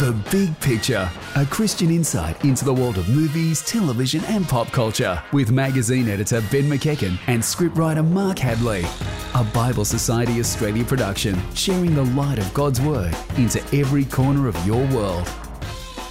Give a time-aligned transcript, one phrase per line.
[0.00, 5.22] The Big Picture, a Christian insight into the world of movies, television, and pop culture,
[5.30, 8.86] with magazine editor Ben McEachen and scriptwriter Mark Hadley.
[9.34, 14.56] A Bible Society Australia production, sharing the light of God's Word into every corner of
[14.66, 15.30] your world.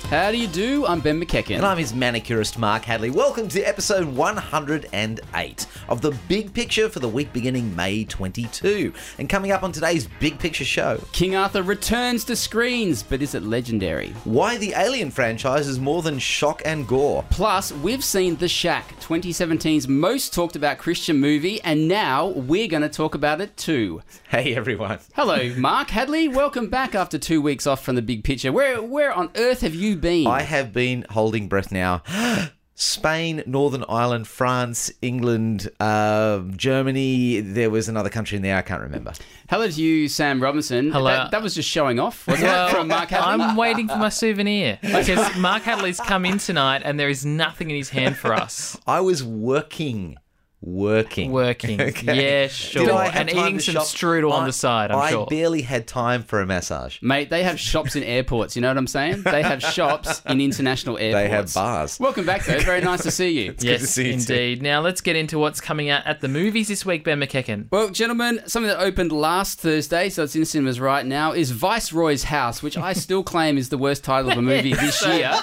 [0.10, 0.88] How do you do?
[0.88, 1.58] I'm Ben McEachen.
[1.58, 3.12] And I'm his manicurist, Mark Hadley.
[3.12, 8.92] Welcome to episode 108 of The Big Picture for the week beginning May 22.
[9.20, 13.36] And coming up on today's Big Picture show, King Arthur returns to screens, but is
[13.36, 14.10] it legendary?
[14.24, 17.24] why the Alien franchise is more than shock and gore.
[17.30, 22.82] Plus, we've seen The Shack, 2017's most talked about Christian movie, and now we're going
[22.82, 24.02] to talk about it too.
[24.30, 24.98] Hey, everyone.
[25.14, 26.28] Hello, Mark Hadley.
[26.28, 28.52] Welcome back after two weeks off from the big picture.
[28.52, 30.28] Where where on earth have you been?
[30.28, 32.04] I have been holding breath now.
[32.76, 37.42] Spain, Northern Ireland, France, England, uh, Germany.
[37.42, 39.12] There was another country in there I can't remember.
[39.50, 40.90] Hello to you, Sam Robinson.
[40.90, 41.10] Hello.
[41.12, 43.44] That, that was just showing off, wasn't Well, it, from Mark Hadley?
[43.44, 47.70] I'm waiting for my souvenir because Mark Hadley's come in tonight and there is nothing
[47.70, 48.78] in his hand for us.
[48.88, 50.16] I was working.
[50.62, 51.32] Working.
[51.32, 51.80] Working.
[51.90, 52.42] Okay.
[52.44, 52.86] Yeah, sure.
[52.86, 53.84] Did I have And time eating to some shop?
[53.86, 55.26] strudel on the side, I'm I sure.
[55.28, 57.02] barely had time for a massage.
[57.02, 58.56] Mate, they have shops in airports.
[58.56, 59.24] You know what I'm saying?
[59.24, 61.24] They have shops in international airports.
[61.24, 62.00] They have bars.
[62.00, 62.60] Welcome back, though.
[62.60, 63.56] Very nice to see you.
[63.60, 64.34] yes, to see you too.
[64.34, 64.62] indeed.
[64.62, 67.68] Now let's get into what's coming out at the movies this week, Ben McEachen.
[67.72, 72.26] Well, gentlemen, something that opened last Thursday, so it's in cinemas right now, is Viceroy's
[72.26, 75.34] House, which I still claim is the worst title of a movie this year.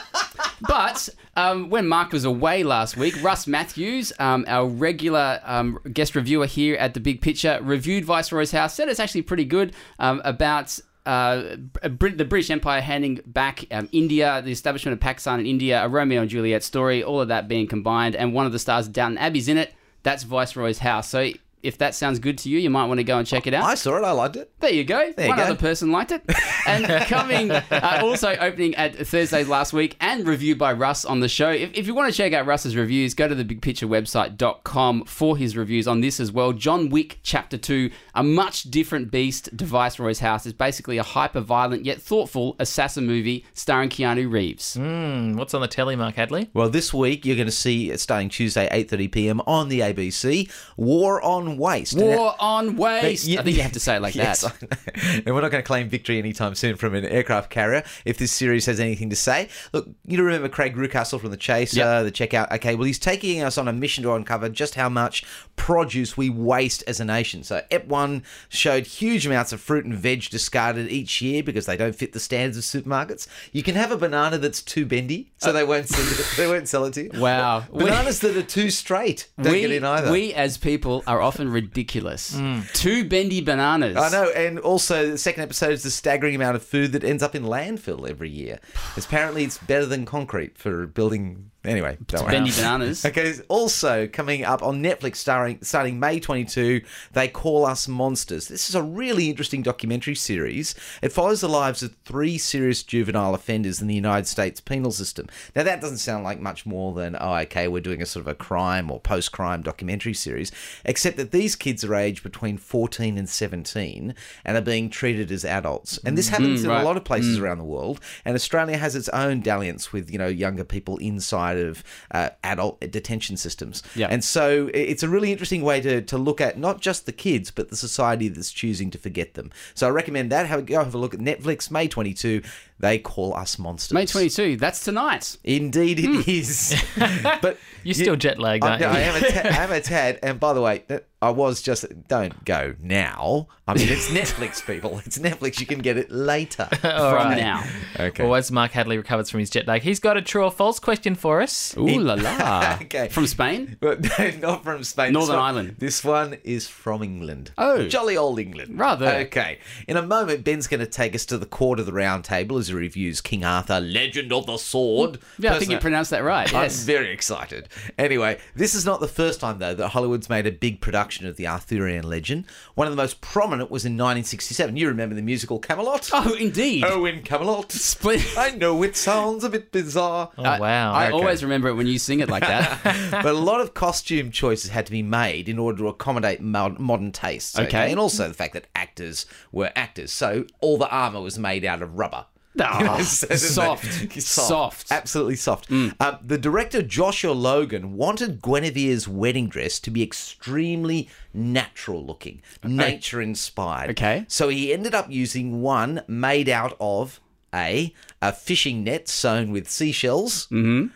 [0.69, 6.15] But um, when Mark was away last week, Russ Matthews, um, our regular um, guest
[6.17, 8.75] reviewer here at the Big Picture, reviewed Viceroy's House.
[8.75, 10.79] Said it's actually pretty good um, about.
[11.05, 15.89] Uh, the British Empire handing back um, India, the establishment of Pakistan and India, a
[15.89, 19.17] Romeo and Juliet story, all of that being combined, and one of the stars, Downton
[19.19, 19.73] Abbey's in it.
[20.03, 21.09] That's Viceroy's House.
[21.09, 21.31] So
[21.63, 23.65] if that sounds good to you, you might want to go and check it out.
[23.65, 24.05] I saw it.
[24.05, 24.51] I liked it.
[24.61, 25.13] There you go.
[25.13, 25.45] There you One go.
[25.45, 26.23] other person liked it.
[26.69, 31.29] And coming, uh, also opening at Thursday last week and reviewed by Russ on the
[31.29, 31.51] show.
[31.51, 35.57] If, if you want to check out Russ's reviews, go to the bigpicturewebsite.com for his
[35.57, 36.53] reviews on this as well.
[36.53, 41.85] John Wick Chapter 2, a much different beast, Deviceroy's House is basically a hyper violent
[41.85, 44.77] yet thoughtful assassin movie starring Keanu Reeves.
[44.77, 46.49] Mm, what's on the telly, Mark Hadley?
[46.55, 49.41] Well, this week you're going to see, starting Tuesday, 8.30 p.m.
[49.47, 51.99] on the ABC, War on Waste.
[51.99, 53.27] War on Waste!
[53.29, 54.79] You, I think you have to say it like yes, that.
[55.27, 58.33] and we're not going to claim victory anytime soon from an aircraft carrier if this
[58.33, 59.51] series has anything to say.
[59.75, 62.05] Look, you remember Craig Reucassel from The Chaser, yep.
[62.05, 62.51] The Checkout.
[62.53, 65.23] Okay, well, he's taking us on a mission to uncover just how much
[65.57, 67.43] produce we waste as a nation.
[67.43, 68.06] So, EP1
[68.49, 72.21] Showed huge amounts of fruit and veg discarded each year because they don't fit the
[72.21, 73.27] standards of supermarkets.
[73.53, 76.69] You can have a banana that's too bendy, so they won't sell it, they won't
[76.69, 77.21] sell it to you.
[77.21, 80.11] Wow, bananas we, that are too straight don't we, get in either.
[80.11, 82.35] We as people are often ridiculous.
[82.35, 82.73] Mm.
[82.73, 83.97] Too bendy bananas.
[83.97, 87.23] I know, and also the second episode is the staggering amount of food that ends
[87.23, 88.59] up in landfill every year.
[88.97, 92.33] Apparently, it's better than concrete for building Anyway, don't worry.
[92.33, 93.05] Bendy bananas.
[93.17, 96.83] Okay, also coming up on Netflix starring starting May 22,
[97.13, 98.49] They Call Us Monsters.
[98.49, 100.75] This is a really interesting documentary series.
[101.03, 105.29] It follows the lives of three serious juvenile offenders in the United States penal system.
[105.55, 108.29] Now that doesn't sound like much more than oh okay, we're doing a sort of
[108.29, 110.53] a crime or post-crime documentary series,
[110.85, 115.45] except that these kids are aged between 14 and 17 and are being treated as
[115.45, 115.99] adults.
[116.05, 116.83] And this mm, happens in right.
[116.83, 117.43] a lot of places mm.
[117.43, 121.56] around the world, and Australia has its own dalliance with, you know, younger people inside
[121.57, 123.83] of uh, adult detention systems.
[123.95, 124.09] Yeah.
[124.11, 127.51] And so it's a really interesting way to, to look at not just the kids,
[127.51, 129.51] but the society that's choosing to forget them.
[129.75, 130.47] So I recommend that.
[130.47, 132.43] Have, go have a look at Netflix, May 22.
[132.79, 133.95] They call us monsters.
[133.95, 135.39] May 22, that's tonight.
[135.45, 136.31] Indeed, it hmm.
[136.31, 136.83] is.
[137.41, 138.87] but You're still jet lagged, I, aren't you?
[138.87, 140.19] I am a tad, I am a tad.
[140.23, 140.85] And by the way,
[141.23, 143.49] I was just don't go now.
[143.67, 145.01] I mean, it's Netflix, people.
[145.07, 145.61] It's Netflix.
[145.61, 146.69] You can get it later.
[146.71, 147.37] All From right.
[147.39, 147.65] now.
[147.99, 148.23] Okay.
[148.23, 150.79] Well, as Mark Hadley recovers from his jet lag, he's got a true or false
[150.79, 151.77] question for us.
[151.77, 152.79] Ooh la la.
[152.83, 153.09] Okay.
[153.09, 153.77] From Spain?
[153.81, 155.13] But no, not from Spain.
[155.13, 155.77] Northern This one- Ireland.
[155.79, 157.53] This one is from England.
[157.57, 157.89] Oh.
[157.89, 158.79] Jolly old England.
[158.79, 159.07] Rather.
[159.07, 159.59] Okay.
[159.89, 162.59] In a moment, Ben's going to take us to the court of the round table
[162.69, 165.19] as reviews King Arthur, Legend of the Sword.
[165.39, 166.53] Yeah, I think you pronounced that right.
[166.53, 166.83] I'm Yes.
[166.85, 167.69] very excited.
[167.99, 171.37] Anyway, this is not the first time, though, that Hollywood's made a big production of
[171.37, 172.45] the Arthurian legend.
[172.75, 174.77] One of the most prominent was in 1967.
[174.77, 176.11] You remember the musical Camelot?
[176.13, 176.85] Oh, indeed.
[176.87, 177.73] Oh, in Camelot.
[177.73, 178.25] Split.
[178.39, 180.31] I know it sounds a bit bizarre.
[180.39, 180.93] Oh, wow.
[180.93, 181.13] I Okay.
[181.13, 182.81] always remember it when you sing it like that.
[183.23, 187.13] but a lot of costume choices had to be made in order to accommodate modern
[187.13, 187.59] tastes.
[187.59, 187.91] Okay.
[187.91, 190.11] And also the fact that actors were actors.
[190.13, 192.27] So all the armor was made out of rubber.
[192.61, 194.21] Ah, that- soft.
[194.23, 194.89] Soft.
[194.89, 194.97] Mm.
[194.97, 195.71] Absolutely soft.
[196.01, 203.21] Uh, the director Joshua Logan wanted Guinevere's wedding dress to be extremely natural looking, nature
[203.21, 203.91] inspired.
[203.91, 204.25] Okay.
[204.29, 207.21] So he ended up using one made out of
[207.55, 207.93] A.
[208.23, 210.47] A fishing net sewn with seashells.
[210.47, 210.87] Mm-hmm.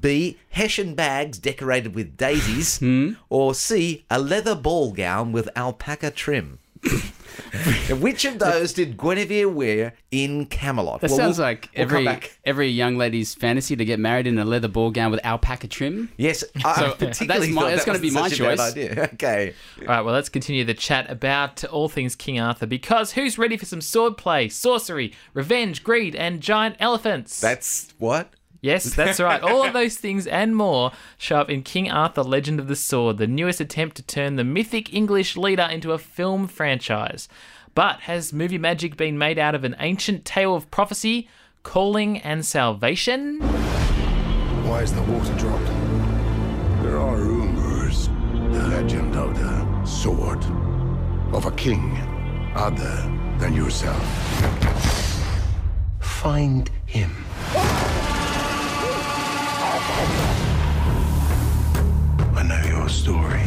[0.00, 0.38] B.
[0.50, 2.80] Hessian bags decorated with daisies.
[3.28, 4.04] Or C.
[4.10, 6.60] A leather ball gown with alpaca trim.
[8.00, 11.00] Which of those did Guinevere wear in Camelot?
[11.02, 12.38] That Well, sounds we'll- like we'll come every back.
[12.44, 16.10] every young lady's fantasy to get married in a leather ball gown with alpaca trim.
[16.16, 18.42] Yes, I So, particularly that's my- thought that's that gonna was be my such a
[18.42, 18.70] bad choice.
[18.70, 19.10] idea.
[19.14, 19.54] Okay.
[19.82, 23.56] All right, well, let's continue the chat about all things King Arthur because who's ready
[23.56, 27.40] for some swordplay, sorcery, revenge, greed, and giant elephants?
[27.40, 28.30] That's what?
[28.62, 29.42] Yes, that's right.
[29.42, 33.18] All of those things and more show up in King Arthur Legend of the Sword,
[33.18, 37.28] the newest attempt to turn the mythic English leader into a film franchise.
[37.74, 41.28] But has movie magic been made out of an ancient tale of prophecy,
[41.64, 43.40] calling, and salvation?
[44.68, 45.66] Why is the water dropped?
[46.84, 48.08] There are rumors.
[48.52, 50.44] The legend of the sword.
[51.34, 51.96] Of a king
[52.54, 54.02] other than yourself.
[55.98, 57.10] Find him.
[62.34, 63.40] I know your story.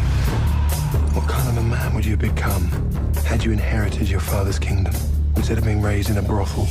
[1.13, 2.69] What kind of a man would you become
[3.25, 4.93] had you inherited your father's kingdom
[5.35, 6.67] instead of being raised in a brothel?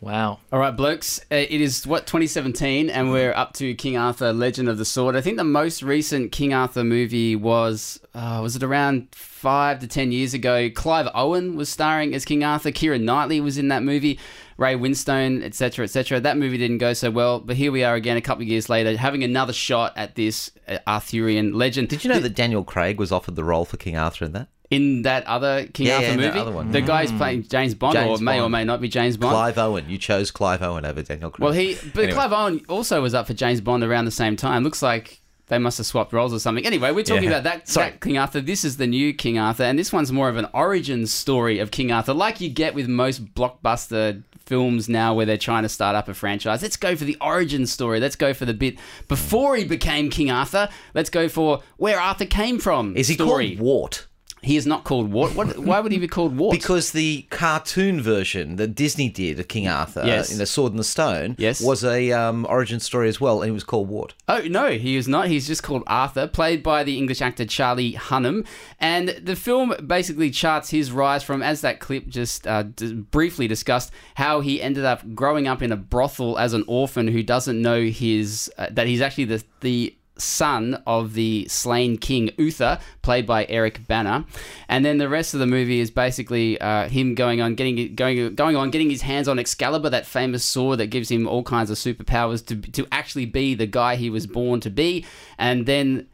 [0.00, 0.38] Wow.
[0.50, 1.20] All right, blokes.
[1.30, 5.14] Uh, it is what 2017, and we're up to King Arthur: Legend of the Sword.
[5.14, 9.86] I think the most recent King Arthur movie was uh, was it around five to
[9.86, 10.70] ten years ago?
[10.70, 12.70] Clive Owen was starring as King Arthur.
[12.70, 14.18] Keira Knightley was in that movie.
[14.60, 16.20] Ray Winstone, etc., etc.
[16.20, 18.68] That movie didn't go so well, but here we are again a couple of years
[18.68, 21.88] later, having another shot at this uh, Arthurian legend.
[21.88, 24.48] Did you know that Daniel Craig was offered the role for King Arthur in that?
[24.70, 26.70] in that other King Yeah, Arthur yeah, movie, other one.
[26.70, 29.32] the guy's playing James Bond, James or may or may not be James Bond.
[29.34, 29.86] Clive Owen.
[29.88, 31.42] You chose Clive Owen over Daniel Craig.
[31.42, 32.12] Well, he but Anyway.
[32.12, 34.62] Clive Owen also was up for James Bond around the same time.
[34.62, 36.64] Looks like they must have swapped roles or something.
[36.64, 37.30] Anyway, we're talking Yeah.
[37.30, 37.90] about that, Sorry.
[37.90, 38.40] that King Arthur.
[38.40, 41.72] This is the new King Arthur, and this one's more of an origin story of
[41.72, 45.94] King Arthur, like you get with most blockbuster films now where they're trying to start
[45.94, 46.60] up a franchise.
[46.60, 48.00] Let's go for the origin story.
[48.00, 50.68] Let's go for the bit before he became King Arthur.
[50.92, 52.96] Let's go for where Arthur came from.
[52.96, 53.54] Is he story.
[53.54, 54.06] called Wart?
[54.42, 55.34] He is not called Wart.
[55.34, 56.52] What, why would he be called Wart?
[56.56, 60.32] Because the cartoon version that Disney did of King Arthur Yes.
[60.32, 61.60] in The Sword and the Stone Yes.
[61.60, 64.14] was a um, origin story as well, and it was called Wart.
[64.28, 65.28] Oh no, he is not.
[65.28, 68.46] He's just called Arthur, played by the English actor Charlie Hunnam,
[68.78, 73.46] and the film basically charts his rise from, as that clip just uh, d- briefly
[73.46, 77.60] discussed, how he ended up growing up in a brothel as an orphan who doesn't
[77.60, 83.26] know his uh, that he's actually the the son of the slain king Uther, played
[83.26, 84.26] by Eric Bana,
[84.68, 88.34] and then the rest of the movie is basically uh, him going on getting going
[88.34, 91.70] going on getting his hands on Excalibur, that famous sword that gives him all kinds
[91.70, 95.04] of superpowers to to actually be the guy he was born to be,
[95.38, 96.06] and then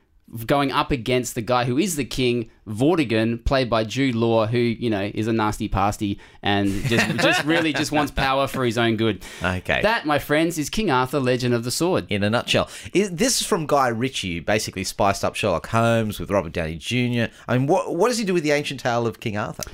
[0.45, 4.59] going up against the guy who is the king, Vortigern, played by Jude Law, who
[4.59, 8.77] you know is a nasty pasty and just just really just wants power for his
[8.77, 9.25] own good.
[9.43, 9.81] Okay.
[9.83, 12.07] that my friends is King Arthur, Legend of the Sword.
[12.09, 16.19] In a nutshell, is, this is from Guy Ritchie, who basically spiced up Sherlock Holmes
[16.19, 17.33] with Robert Downey Jr.
[17.47, 19.65] I mean, what what does he do with the ancient tale of King Arthur?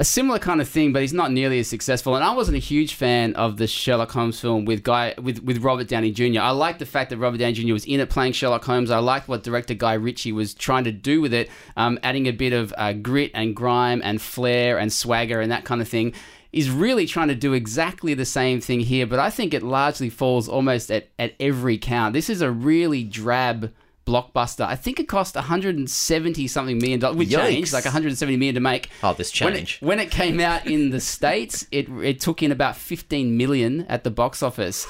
[0.00, 2.14] A similar kind of thing, but he's not nearly as successful.
[2.14, 5.58] And I wasn't a huge fan of the Sherlock Holmes film with guy with, with
[5.58, 6.40] Robert Downey Jr.
[6.40, 7.72] I liked the fact that Robert Downey Jr.
[7.72, 8.92] was in it playing Sherlock Holmes.
[8.92, 12.30] I liked what director Guy Ritchie was trying to do with it, um, adding a
[12.30, 16.14] bit of uh, grit and grime and flair and swagger and that kind of thing.
[16.52, 20.08] Is really trying to do exactly the same thing here, but I think it largely
[20.08, 22.14] falls almost at, at every count.
[22.14, 23.70] This is a really drab
[24.08, 24.64] blockbuster.
[24.64, 27.16] I think it cost 170 something million dollars.
[27.18, 28.88] With change, like 170 million to make.
[29.02, 29.78] Oh, this When it- change.
[29.80, 34.04] When it, came out in the states, it it took in about 15 million at
[34.04, 34.86] the box office.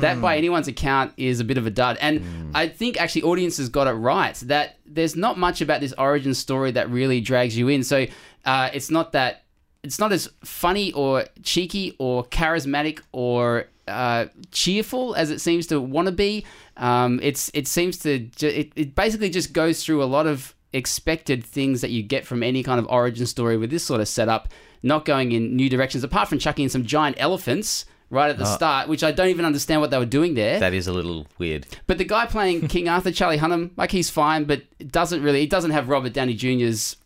[0.00, 1.98] That, by anyone's account, is a bit of a dud.
[2.00, 6.34] And I think actually audiences got it right that there's not much about this origin
[6.34, 7.84] story that really drags you in.
[7.84, 8.06] So
[8.44, 9.43] uh, it's not that
[9.84, 15.80] it's not as funny or cheeky or charismatic or uh, cheerful as it seems to
[15.80, 16.44] want to be.
[16.76, 20.54] Um, it's it seems to ju- it, it basically just goes through a lot of
[20.72, 24.08] expected things that you get from any kind of origin story with this sort of
[24.08, 24.48] setup,
[24.82, 26.02] not going in new directions.
[26.02, 29.44] Apart from chucking in some giant elephants right at the start, which I don't even
[29.44, 30.60] understand what they were doing there.
[30.60, 31.66] That is a little weird.
[31.86, 35.40] But the guy playing King Arthur, Charlie Hunnam, like he's fine, but it doesn't really.
[35.40, 36.96] He doesn't have Robert Downey Jr.'s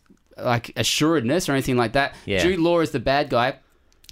[0.43, 2.15] like assuredness or anything like that.
[2.25, 2.39] Yeah.
[2.43, 3.57] Jude Law is the bad guy.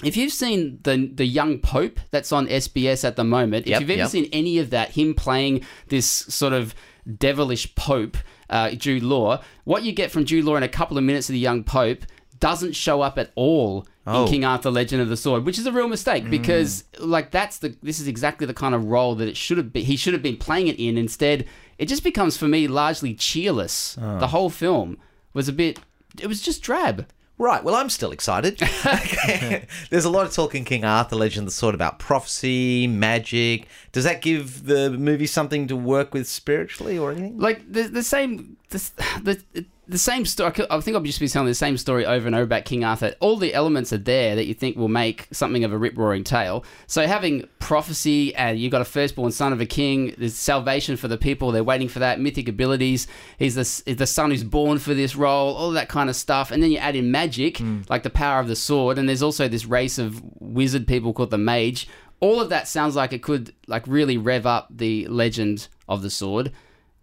[0.03, 3.81] If you've seen the the young Pope that's on SBS at the moment, Yep, if
[3.81, 4.09] you've ever yep.
[4.09, 6.75] seen any of that, him playing this sort of
[7.17, 8.17] devilish Pope,
[8.49, 11.33] uh, Jude Law, what you get from Jude Law in a couple of minutes of
[11.33, 12.03] the young Pope
[12.39, 14.23] doesn't show up at all Oh.
[14.23, 17.57] in King Arthur: Legend of the Sword, which is a real mistake because like that's
[17.57, 19.83] the this is exactly the kind of role that it should have been.
[19.83, 20.97] He should have been playing it in.
[20.97, 21.45] Instead,
[21.77, 23.95] it just becomes for me largely cheerless.
[23.95, 24.97] The whole film
[25.33, 25.79] was a bit.
[26.19, 27.07] It was just drab.
[27.39, 27.63] Right.
[27.63, 28.59] Well, I'm still excited.
[28.83, 29.67] Okay.
[29.91, 33.67] There's a lot of talk in King Arthur Legend of the Sword about prophecy, magic.
[33.91, 37.37] Does that give the movie something to work with spiritually or anything?
[37.37, 38.89] like the the same the
[39.21, 40.53] the, the same story.
[40.69, 43.15] I think I'll just be telling the same story over and over about King Arthur.
[43.21, 46.23] All the elements are there that you think will make something of a rip roaring
[46.23, 46.65] tale.
[46.87, 50.13] So having prophecy and you've got a firstborn son of a king.
[50.17, 51.51] There's salvation for the people.
[51.51, 52.19] They're waiting for that.
[52.19, 53.07] Mythic abilities.
[53.39, 55.55] He's the the son who's born for this role.
[55.55, 56.51] All that kind of stuff.
[56.51, 57.81] And then you add in magic, hmm.
[57.87, 58.97] like the power of the sword.
[58.97, 61.87] And there's also this race of wizard people called the mage.
[62.19, 66.09] All of that sounds like it could like really rev up the legend of the
[66.09, 66.51] sword.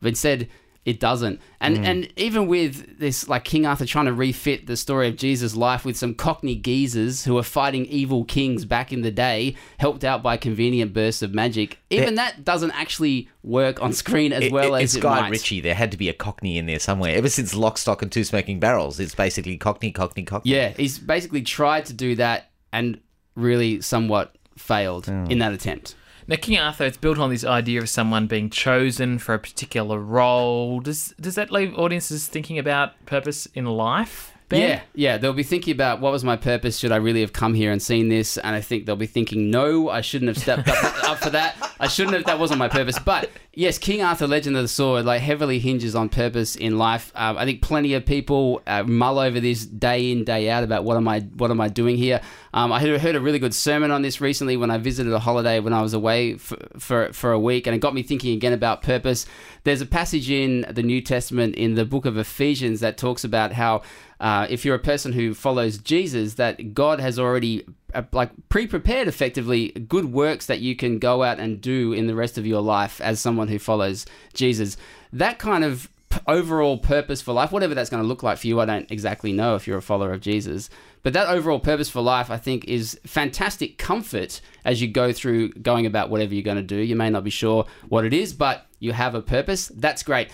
[0.00, 0.50] But instead,
[0.84, 1.40] it doesn't.
[1.60, 1.84] And mm.
[1.84, 5.84] and even with this, like King Arthur trying to refit the story of Jesus' life
[5.84, 10.22] with some Cockney geezers who are fighting evil kings back in the day, helped out
[10.22, 14.74] by convenient bursts of magic, even that doesn't actually work on screen as It- well
[14.74, 15.30] it- as it's it Guy might.
[15.30, 15.60] Ritchie.
[15.60, 17.16] There had to be a Cockney in there somewhere.
[17.16, 20.52] Ever since Lock, Stock, and Two Smoking Barrels, it's basically Cockney, Cockney, Cockney.
[20.52, 23.00] Yeah, he's basically tried to do that and
[23.36, 25.30] really somewhat failed mm.
[25.30, 25.94] in that attempt.
[26.26, 29.98] Now, King Arthur, it's built on this idea of someone being chosen for a particular
[29.98, 30.80] role.
[30.80, 34.32] Does does that leave audiences thinking about purpose in life?
[34.48, 34.60] Ben?
[34.60, 35.18] Yeah, yeah.
[35.18, 36.78] They'll be thinking about what was my purpose?
[36.78, 38.38] Should I really have come here and seen this?
[38.38, 41.72] And I think they'll be thinking, no, I shouldn't have stepped up, up for that.
[41.80, 42.24] I shouldn't have.
[42.24, 42.98] That wasn't my purpose.
[42.98, 47.12] But yes, King Arthur: Legend of the Sword like heavily hinges on purpose in life.
[47.14, 50.84] Um, I think plenty of people uh, mull over this day in day out about
[50.84, 52.20] what am I what am I doing here.
[52.52, 55.60] Um, I heard, a really good sermon on this recently when I visited a holiday
[55.60, 58.52] when I was away for, for for a week, and it got me thinking again
[58.52, 59.26] about purpose.
[59.64, 63.52] There's a passage in the New Testament in the book of Ephesians that talks about
[63.52, 63.82] how
[64.20, 69.08] uh, if you're a person who follows Jesus, that God has already Uh, like pre-prepared
[69.08, 72.60] effectively good works that you can go out and do in the rest of your
[72.60, 74.76] life as someone who follows Jesus.
[75.12, 75.88] That kind of
[76.26, 79.32] overall purpose for life, whatever that's going to look like for you, I don't exactly
[79.32, 80.70] know if you're a follower of Jesus.
[81.02, 85.50] But that overall purpose for life, I think, is fantastic comfort as you go through
[85.50, 86.76] going about whatever you're going to do.
[86.76, 89.68] You may not be sure what it is, but you have a purpose.
[89.74, 90.30] That's great.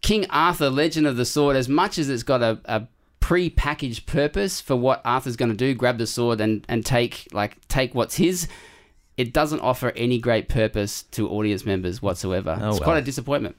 [0.00, 2.88] King Arthur, Legend of the Sword, as much as it's got a, a
[3.22, 7.56] pre-packaged purpose for what Arthur's going to do, grab the sword and, and take like
[7.68, 8.48] take what's his,
[9.16, 12.58] it doesn't offer any great purpose to audience members whatsoever.
[12.60, 12.84] Oh, it's well.
[12.84, 13.56] quite a disappointment.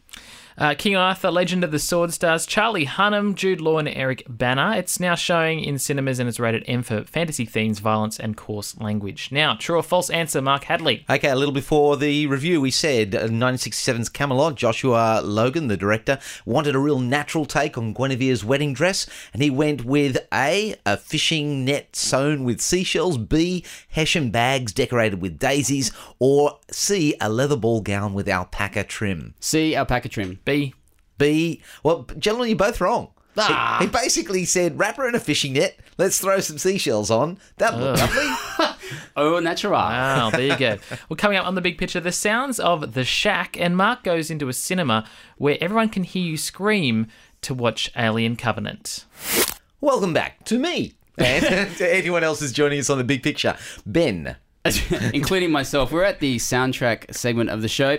[0.57, 4.75] Uh, King Arthur, Legend of the Sword stars Charlie Hunnam, Jude Law, and Eric Bana.
[4.77, 8.77] It's now showing in cinemas and it's rated M for fantasy themes, violence, and coarse
[8.79, 9.29] language.
[9.31, 11.05] Now, true or false answer, Mark Hadley.
[11.09, 16.19] Okay, a little before the review, we said uh, 1967's Camelot, Joshua Logan, the director,
[16.45, 20.97] wanted a real natural take on Guinevere's wedding dress, and he went with A, a
[20.97, 27.57] fishing net sewn with seashells, B, hessian bags decorated with daisies, or C, a leather
[27.57, 29.33] ball gown with alpaca trim.
[29.39, 30.39] See alpaca trim.
[30.45, 30.73] B.
[31.17, 33.07] B, well, gentlemen, you're both wrong.
[33.35, 33.77] He- Ah.
[33.81, 37.37] He, basically said, wrap her in a fishing net, let's throw some seashells on.
[37.57, 38.29] That'll lovely.
[39.15, 39.73] Oh, natural.
[39.73, 40.77] Wow, there you go.
[41.09, 44.29] well, coming up on the big picture, the sounds of The Shack, and Mark goes
[44.29, 45.07] into a cinema
[45.37, 47.07] where everyone can hear you scream
[47.41, 49.05] to watch Alien Covenant.
[49.81, 50.93] Welcome back to me.
[51.17, 53.55] And to anyone else who's joining us on the big picture.
[53.85, 54.35] Ben,
[55.13, 55.91] including myself.
[55.91, 57.97] We're at the soundtrack segment of the show.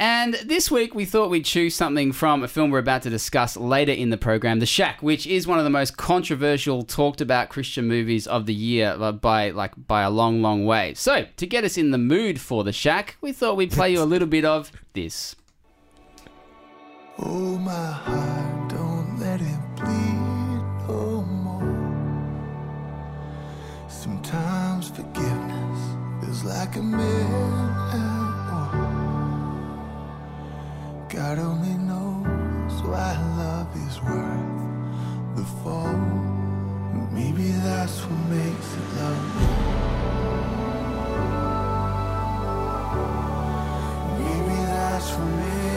[0.00, 3.54] And this week we thought we'd choose something from a film we're about to discuss
[3.54, 7.50] later in the program, The Shack, which is one of the most controversial, talked about
[7.50, 10.94] Christian movies of the year uh, by like by a long, long way.
[10.94, 14.02] So, to get us in the mood for The Shack, we thought we'd play you
[14.02, 15.36] a little bit of this.
[17.18, 21.60] Oh, my heart, don't let it bleed no more.
[23.86, 25.90] Sometimes forgiveness
[26.44, 26.82] like a
[31.12, 35.96] God only knows why love is worth the fall.
[37.10, 39.24] Maybe that's what makes it love.
[44.20, 45.69] Maybe that's what makes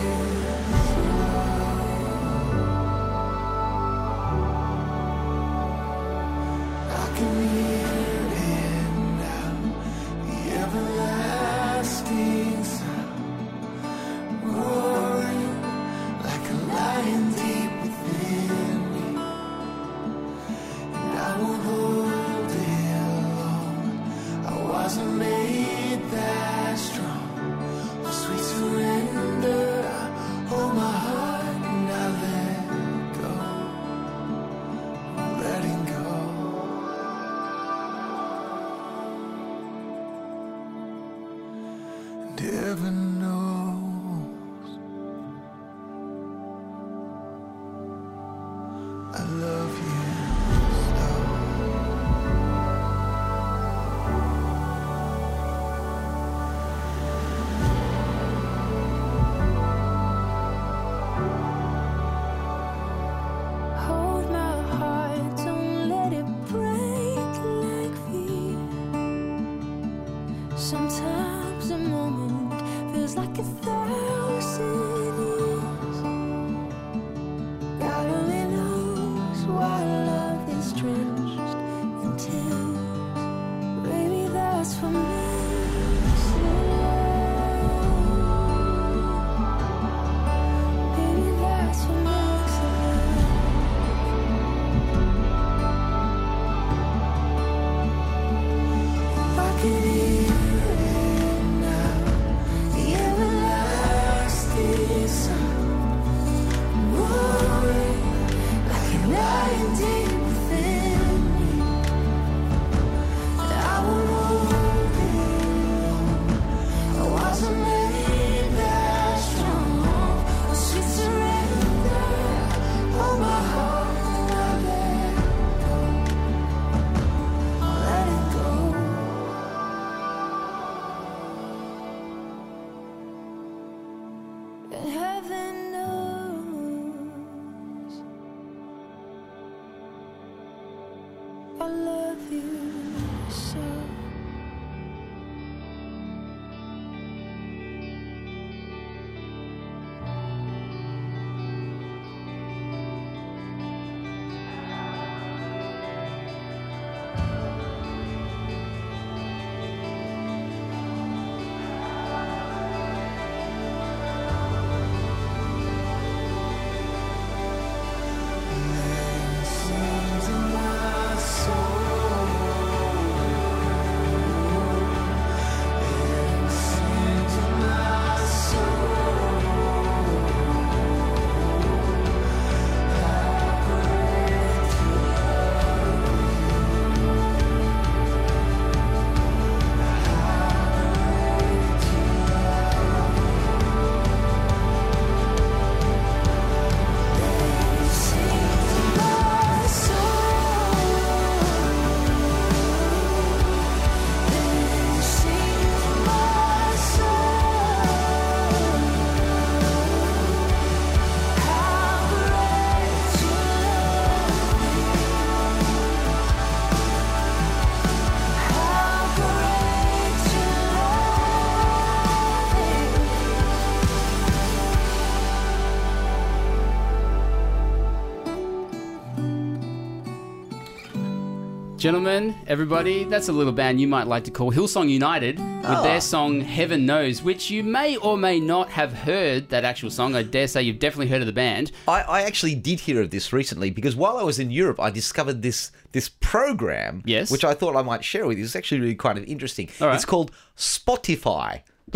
[231.84, 235.98] Gentlemen, everybody, that's a little band you might like to call Hillsong United with their
[235.98, 236.00] ah.
[236.00, 240.15] song Heaven Knows, which you may or may not have heard that actual song.
[240.15, 241.74] I dare say you've definitely heard of the band.
[241.86, 244.91] I, I actually did hear of this recently because while I was in Europe, I
[244.91, 247.30] discovered this this program, Yes.
[247.30, 248.46] which I thought I might share with you.
[248.46, 249.69] It's actually really kind of interesting.
[249.82, 249.93] Right.
[249.93, 251.63] It's called Spotify.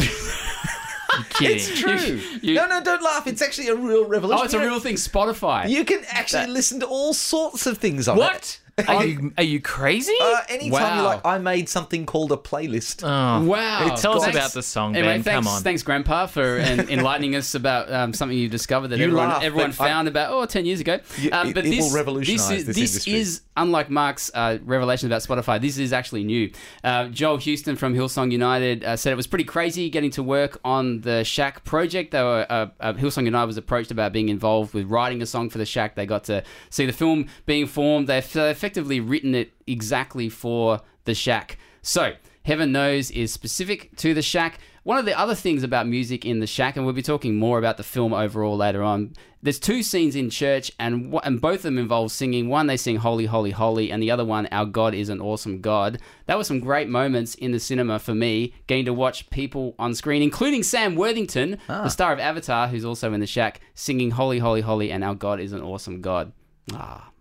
[1.29, 1.55] Kidding.
[1.55, 2.19] It's true.
[2.41, 3.25] you- no, no, don't laugh.
[3.25, 4.41] It's actually a real revolution.
[4.41, 5.69] Oh, it's a real thing, Spotify.
[5.69, 8.19] You can actually listen to all sorts of things on it.
[8.19, 8.59] What?
[8.87, 10.13] Are you are you crazy?
[10.21, 13.01] Uh, anytime you like, I made something called a playlist.
[13.03, 13.95] oh, Wow.
[13.95, 15.23] Tell us Thanks- about the song, Anyway, Ben.
[15.23, 15.63] thanks, Come on.
[15.63, 19.41] thanks, Grandpa, for en- enlightening us about um, something you discovered that You everyone laugh,
[19.43, 20.99] everyone but I- found about oh 10 years ago.
[21.17, 23.13] You- Um, it- but it this will revolutionise this is, this this industry.
[23.15, 25.59] is unlike Mark's uh, revelation about Spotify.
[25.59, 26.51] This is actually new.
[26.83, 30.59] Uh, Joel Houston from Hillsong United uh, said it was pretty crazy getting to work
[30.63, 32.11] on the Shack project.
[32.11, 35.49] They were uh, uh, Hillsong United was approached about being involved with writing a song
[35.49, 35.95] for the Shack.
[35.95, 38.05] They got to see the film being formed.
[38.05, 38.23] They've
[38.67, 41.57] effectively written it exactly for the Shack.
[41.81, 44.59] So, Heaven Knows is specific to the Shack.
[44.83, 47.59] One of the other things about music in the Shack, and we'll be talking more
[47.59, 49.13] about the film overall later on.
[49.41, 52.49] There's two scenes in church, and and both of them involve singing.
[52.49, 55.61] One they sing "Holy, Holy, Holy," and the other one, "Our God is an awesome
[55.61, 59.75] God." That was some great moments in the cinema for me, getting to watch people
[59.79, 64.11] on screen, including Sam Worthington, the star of Avatar, who's also in the Shack, singing
[64.11, 66.33] "Holy, Holy, Holy," and "Our God is an awesome God."
[66.73, 67.11] Ah,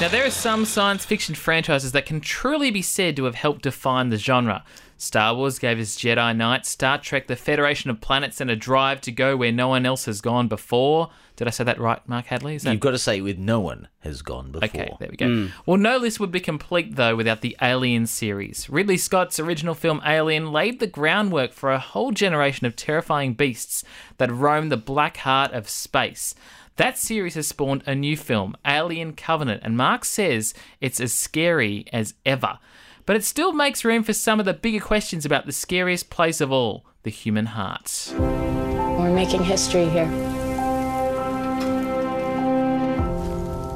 [0.00, 3.62] Now, there are some science fiction franchises that can truly be said to have helped
[3.62, 4.62] define the genre.
[4.96, 9.00] Star Wars gave us Jedi Knight, Star Trek, the Federation of Planets, and a drive
[9.02, 11.10] to go where no one else has gone before.
[11.34, 12.54] Did I say that right, Mark Hadley?
[12.54, 14.68] Is that You've got to say with no one has gone before.
[14.68, 15.26] Okay, there we go.
[15.26, 15.46] Hmm.
[15.66, 18.70] Well, no list would be complete, though, without the Alien series.
[18.70, 23.82] Ridley Scott's original film Alien laid the groundwork for a whole generation of terrifying beasts
[24.18, 26.36] that roam the black heart of space.
[26.78, 31.84] That series has spawned a new film, Alien Covenant, and Mark says it's as scary
[31.92, 32.60] as ever.
[33.04, 36.40] But it still makes room for some of the bigger questions about the scariest place
[36.40, 38.12] of all the human heart.
[38.16, 40.06] We're making history here.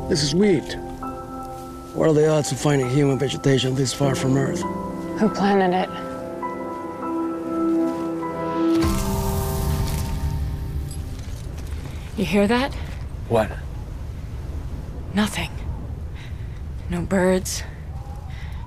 [0.09, 0.73] This is weird.
[1.95, 4.63] What are the odds of finding human vegetation this far from Earth?
[5.19, 5.89] Who planted it?
[12.17, 12.73] You hear that?
[13.33, 13.51] What?
[15.15, 15.49] Nothing.
[16.91, 17.63] No birds.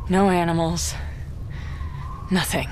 [0.10, 0.96] No animals.
[2.32, 2.68] Nothing.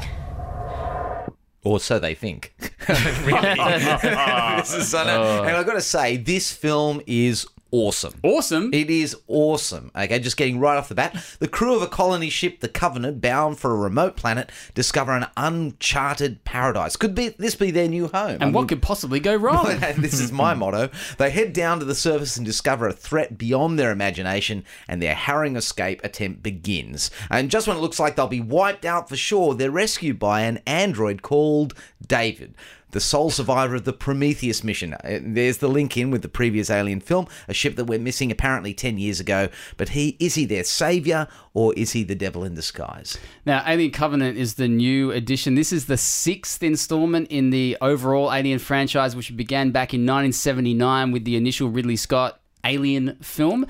[1.63, 2.55] Or so they think.
[2.89, 3.41] really.
[4.57, 5.01] this is, uh.
[5.01, 8.13] I know- and I've got to say, this film is awesome.
[8.23, 8.69] Awesome.
[8.73, 9.91] It is awesome.
[9.95, 11.21] Okay, just getting right off the bat.
[11.39, 15.25] The crew of a colony ship, the Covenant, bound for a remote planet, discover an
[15.35, 16.95] uncharted paradise.
[16.95, 18.37] Could be this be their new home?
[18.39, 19.65] and what could possibly go wrong?
[19.97, 20.89] this is my motto.
[21.17, 25.15] They head down to the surface and discover a threat beyond their imagination, and their
[25.15, 27.09] harrowing escape attempt begins.
[27.31, 30.41] And just when it looks like they'll be wiped out for sure, they're rescued by
[30.41, 31.73] an android called
[32.05, 32.53] David.
[32.93, 34.93] The sole survivor of the Prometheus mission.
[34.93, 38.31] Uh, There's the link in with the previous Alien film, a ship that went missing
[38.31, 39.49] apparently 10 years ago.
[39.77, 43.17] But he is he their savior or is he the devil in disguise?
[43.45, 45.55] Now, Alien Covenant is the new edition.
[45.55, 51.11] This is the sixth installment in the overall Alien franchise, which began back in 1979
[51.11, 53.65] with the initial Ridley Scott Alien film.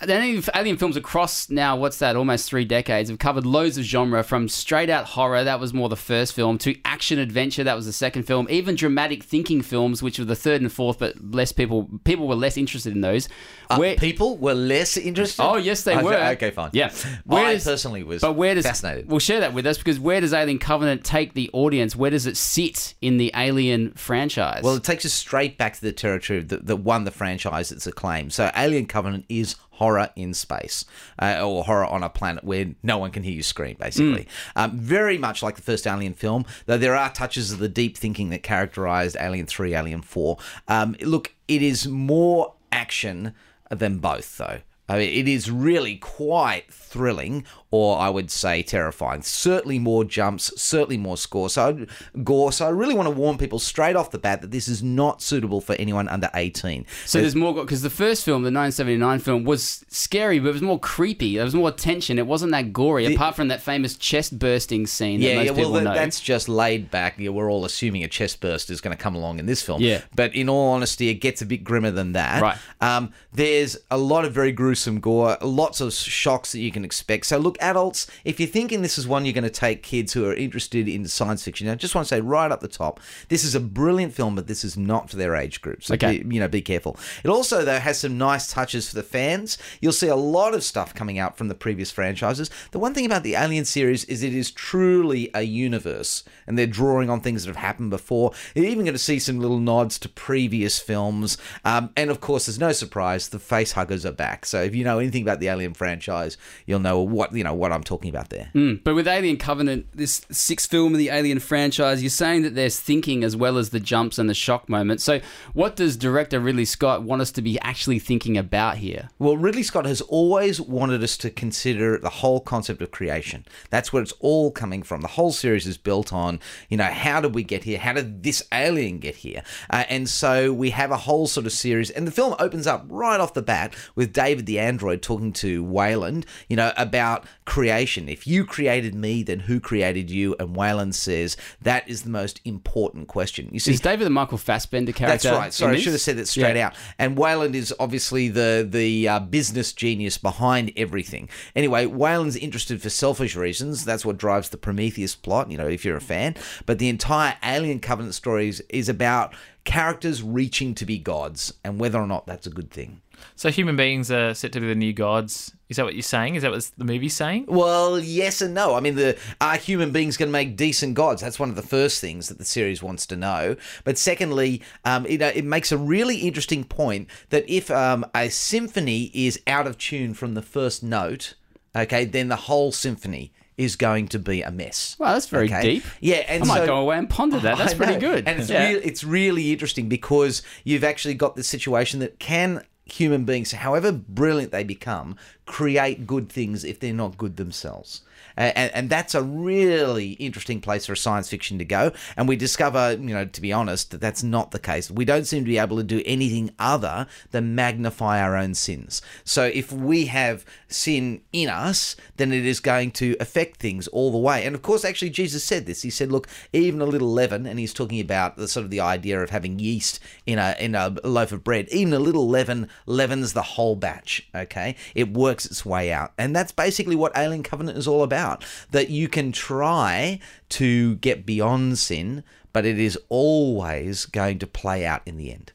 [0.00, 3.84] The Alien, Alien films across now, what's that, almost three decades, have covered loads of
[3.84, 7.74] genre from straight out horror, that was more the first film, to action adventure, that
[7.76, 11.14] was the second film, even dramatic thinking films, which were the third and fourth, but
[11.34, 13.28] less people people were less interested in those.
[13.70, 15.42] Uh, Where- people were less interested?
[15.42, 16.14] Oh yes, they Okay, were.
[16.32, 16.70] Okay, fine.
[16.72, 16.92] Yeah,
[17.24, 19.08] Where I does- personally was but where does fascinated.
[19.10, 21.96] Well, share that with us because where does Alien Covenant take the audience?
[21.96, 24.62] Where does it sit in the Alien franchise?
[24.62, 27.86] Well, it takes us straight back to the territory that, that won the franchise its
[27.86, 28.30] acclaim.
[28.36, 30.84] So, Alien Covenant is horror in space,
[31.18, 34.26] uh, or horror on a planet where no one can hear you scream, basically.
[34.54, 37.96] Um, very much like the first Alien film, though there are touches of the deep
[37.96, 40.36] thinking that characterized Alien 3, Alien 4.
[40.68, 43.32] Um, look, it is more action
[43.70, 44.60] than both, though.
[44.88, 47.44] I mean, it is really quite thrilling,
[47.76, 49.22] or I would say terrifying.
[49.22, 51.48] Certainly more jumps, certainly more score.
[51.50, 51.86] So,
[52.24, 52.52] gore.
[52.52, 55.20] So I really want to warn people straight off the bat that this is not
[55.22, 56.86] suitable for anyone under eighteen.
[57.04, 60.62] so there's more because the first film, the 1979 film, was scary, but it was
[60.62, 61.36] more creepy.
[61.36, 62.18] There was more tension.
[62.18, 65.50] It wasn't that gory, apart from that famous chest bursting scene that Yeah, most yeah.
[65.52, 65.94] Well, people that, know.
[65.94, 67.18] that's just laid back.
[67.18, 69.80] Yeah, we're all assuming a chest burst is going to come along in this film.
[69.82, 70.02] Yeah.
[70.14, 72.42] But in all honesty, it gets a bit grimmer than that.
[72.42, 72.56] Right.
[72.80, 77.26] Um, there's a lot of very gruesome gore, lots of shocks that you can expect.
[77.26, 80.24] So look, adults, if you're thinking this is one you're going to take kids who
[80.28, 83.44] are interested in science fiction, I just want to say right up the top, this
[83.44, 85.82] is a brilliant film, but this is not for their age group.
[85.82, 86.18] So Okay.
[86.18, 86.96] be, you know, be careful.
[87.24, 89.58] It also though has some nice touches for the fans.
[89.80, 92.50] You'll see a lot of stuff coming out from the previous franchises.
[92.70, 96.66] The one thing about the Alien series is it is truly a universe, and they're
[96.66, 98.32] drawing on things that have happened before.
[98.54, 102.46] You're even going to see some little nods to previous films, um, and of course,
[102.46, 104.44] there's no surprise the face huggers are back.
[104.46, 107.72] So if you know anything about the Alien franchise, you'll know what you know what
[107.72, 108.50] I'm talking about there.
[108.54, 112.54] Mm, but with Alien Covenant, this sixth film in the Alien franchise, you're saying that
[112.54, 115.04] there's thinking as well as the jumps and the shock moments.
[115.04, 115.20] So,
[115.52, 119.08] what does director Ridley Scott want us to be actually thinking about here?
[119.18, 123.44] Well, Ridley Scott has always wanted us to consider the whole concept of creation.
[123.70, 125.00] That's where it's all coming from.
[125.00, 127.78] The whole series is built on, you know, how did we get here?
[127.78, 129.42] How did this alien get here?
[129.70, 132.84] Uh, and so we have a whole sort of series, and the film opens up
[132.88, 138.08] right off the bat with David the android talking to Weyland, you know, about creation.
[138.08, 140.36] If you created me, then who created you?
[140.38, 143.48] And Weyland says that is the most important question.
[143.52, 145.28] You see, Is David the Michael Fassbender character?
[145.30, 145.54] that's right.
[145.54, 146.66] Sorry, I should have said that straight Yeah.
[146.68, 146.74] out.
[146.98, 151.28] And Weyland is obviously the the uh, business genius behind everything.
[151.54, 153.84] Anyway, Weyland's interested for selfish reasons.
[153.84, 155.50] That's what drives the Prometheus plot.
[155.50, 156.34] You know, if you're a fan.
[156.66, 161.80] But the entire Alien Covenant story is, is about characters reaching to be gods and
[161.80, 163.00] whether or not that's a good thing.
[163.34, 165.52] So human beings are set to be the new gods.
[165.68, 166.36] Is that what you're saying?
[166.36, 167.46] Is that what the movie's saying?
[167.48, 168.74] Well, yes and no.
[168.74, 171.22] I mean, the are human beings going to make decent gods?
[171.22, 173.56] That's one of the first things that the series wants to know.
[173.84, 178.28] But secondly, um, it, uh, it makes a really interesting point that if um, a
[178.28, 181.34] symphony is out of tune from the first note,
[181.74, 184.96] okay, then the whole symphony is going to be a mess.
[184.98, 185.62] Wow, that's very Okay?
[185.62, 185.84] deep.
[186.00, 187.56] Yeah, and I might so- go away and ponder that.
[187.58, 188.28] That's pretty good.
[188.28, 188.68] And it's, Yeah.
[188.68, 193.92] real, it's really interesting because you've actually got this situation that can human beings, however
[193.92, 198.02] brilliant they become, create good things if they're not good themselves.
[198.36, 201.92] And, and that's a really interesting place for science fiction to go.
[202.16, 204.90] And we discover, you know, to be honest, that that's not the case.
[204.90, 209.02] We don't seem to be able to do anything other than magnify our own sins.
[209.24, 214.10] So if we have sin in us, then it is going to affect things all
[214.10, 214.44] the way.
[214.44, 215.82] And of course, actually, Jesus said this.
[215.82, 218.80] He said, "Look, even a little leaven," and he's talking about the sort of the
[218.80, 221.68] idea of having yeast in a in a loaf of bread.
[221.70, 224.26] Even a little leaven leavens the whole batch.
[224.34, 228.25] Okay, it works its way out, and that's basically what Alien Covenant is all about.
[228.70, 234.86] That you can try to get beyond sin, but it is always going to play
[234.86, 235.52] out in the end.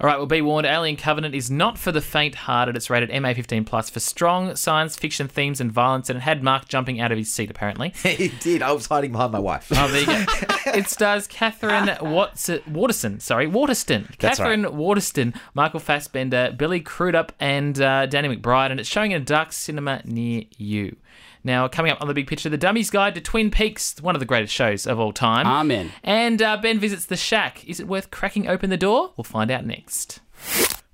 [0.00, 2.76] All right, well, be warned, Alien Covenant is not for the faint-hearted.
[2.76, 6.68] It's rated MA15 plus for strong science fiction themes and violence, and it had Mark
[6.68, 7.92] jumping out of his seat apparently.
[8.04, 8.62] it did.
[8.62, 9.72] I was hiding behind my wife.
[9.74, 10.24] Oh, there you go.
[10.78, 13.18] it stars Katherine Watts- Waterston.
[13.18, 14.06] Sorry, Waterston.
[14.20, 14.72] That's Katherine right.
[14.72, 19.52] Waterston, Michael Fassbender, Billy Crudup, and uh, Danny McBride, and it's showing in a dark
[19.52, 20.94] cinema near you.
[21.44, 24.20] Now, coming up on the big picture, The Dummy's Guide to Twin Peaks, one of
[24.20, 25.46] the greatest shows of all time.
[25.46, 25.92] Amen.
[26.02, 27.64] And uh, Ben visits the shack.
[27.66, 29.12] Is it worth cracking open the door?
[29.16, 30.20] We'll find out next.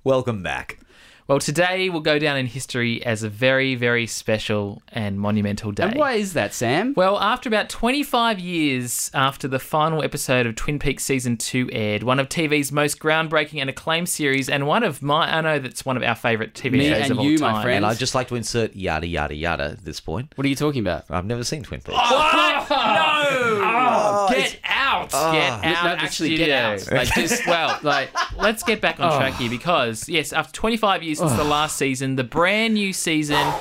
[0.03, 0.79] Welcome back.
[1.27, 5.85] Well, today will go down in history as a very, very special and monumental day.
[5.85, 6.93] And why is that, Sam?
[6.95, 12.03] Well, after about 25 years after the final episode of Twin Peaks Season 2 aired,
[12.03, 15.83] one of TV's most groundbreaking and acclaimed series, and one of my, I know that's
[15.83, 17.63] one of our favourite TV Me shows and of all you, my time.
[17.63, 17.77] friend.
[17.77, 20.31] And I'd just like to insert yada yada yada at this point.
[20.35, 21.05] What are you talking about?
[21.09, 21.97] I've never seen Twin Peaks.
[21.97, 22.69] What?
[22.69, 23.61] no!
[23.63, 24.27] Ah!
[24.29, 25.09] get out!
[25.13, 25.31] Ah!
[25.31, 25.83] get out!
[25.85, 26.45] No, actually, studio.
[26.45, 26.91] get out.
[26.91, 29.37] Like, just, well, like, let's get back on track ah.
[29.37, 33.53] here because, yes, after 25 years since the last season, the brand new season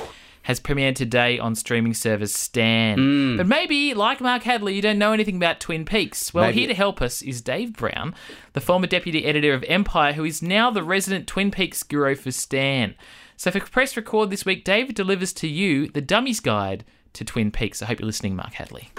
[0.42, 2.98] has premiered today on streaming service Stan.
[2.98, 3.36] Mm.
[3.38, 6.34] But maybe, like Mark Hadley, you don't know anything about Twin Peaks.
[6.34, 8.14] Well, Maybe- here to help us is Dave Brown,
[8.52, 12.30] the former deputy editor of Empire, who is now the resident Twin Peaks guru for
[12.30, 12.94] Stan.
[13.36, 17.50] So for press record this week, David delivers to you the Dummies Guide to Twin
[17.50, 17.80] Peaks.
[17.82, 18.90] I hope you're listening, Mark Hadley.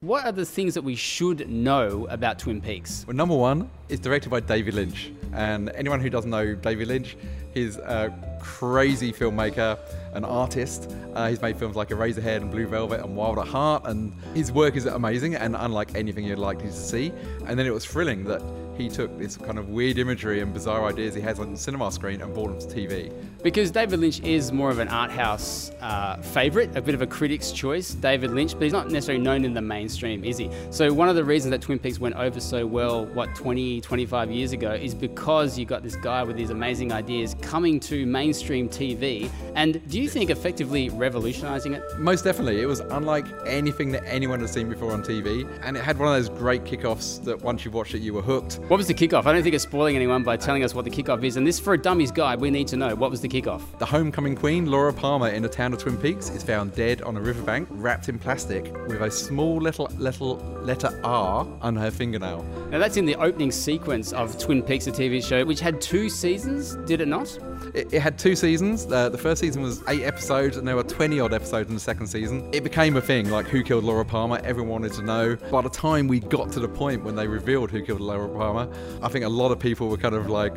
[0.00, 3.06] What are the things that we should know about Twin Peaks?
[3.06, 5.10] Well, number one is directed by David Lynch.
[5.32, 7.16] And anyone who doesn't know David Lynch,
[7.54, 9.78] he's a crazy filmmaker,
[10.12, 10.94] an artist.
[11.14, 13.86] Uh, he's made films like Eraserhead and Blue Velvet and Wild at Heart.
[13.86, 17.10] And his work is amazing and unlike anything you'd like to see.
[17.46, 18.42] And then it was thrilling that
[18.76, 21.90] he took this kind of weird imagery and bizarre ideas he has on the cinema
[21.90, 23.12] screen and brought them to TV.
[23.42, 27.06] Because David Lynch is more of an art house uh, favourite, a bit of a
[27.06, 30.50] critic's choice, David Lynch, but he's not necessarily known in the mainstream, is he?
[30.70, 34.30] So, one of the reasons that Twin Peaks went over so well, what, 20, 25
[34.30, 38.68] years ago, is because you got this guy with these amazing ideas coming to mainstream
[38.68, 39.30] TV.
[39.54, 41.82] And do you think effectively revolutionising it?
[41.98, 42.60] Most definitely.
[42.60, 45.48] It was unlike anything that anyone had seen before on TV.
[45.62, 48.22] And it had one of those great kickoffs that once you watched it, you were
[48.22, 48.60] hooked.
[48.68, 49.26] What was the kickoff?
[49.26, 51.36] I don't think it's spoiling anyone by telling us what the kickoff is.
[51.36, 53.62] And this, for a dummy's guide, we need to know what was the kickoff.
[53.78, 57.16] The homecoming queen, Laura Palmer, in the town of Twin Peaks, is found dead on
[57.16, 62.42] a riverbank, wrapped in plastic, with a small little little letter R on her fingernail.
[62.72, 66.08] Now, that's in the opening sequence of Twin Peaks, the TV show, which had two
[66.08, 67.38] seasons, did it not?
[67.72, 68.84] It, it had two seasons.
[68.84, 72.08] The first season was eight episodes, and there were 20 odd episodes in the second
[72.08, 72.48] season.
[72.52, 74.40] It became a thing, like who killed Laura Palmer.
[74.42, 75.36] Everyone wanted to know.
[75.52, 78.55] By the time we got to the point when they revealed who killed Laura Palmer,
[78.58, 80.54] I think a lot of people were kind of like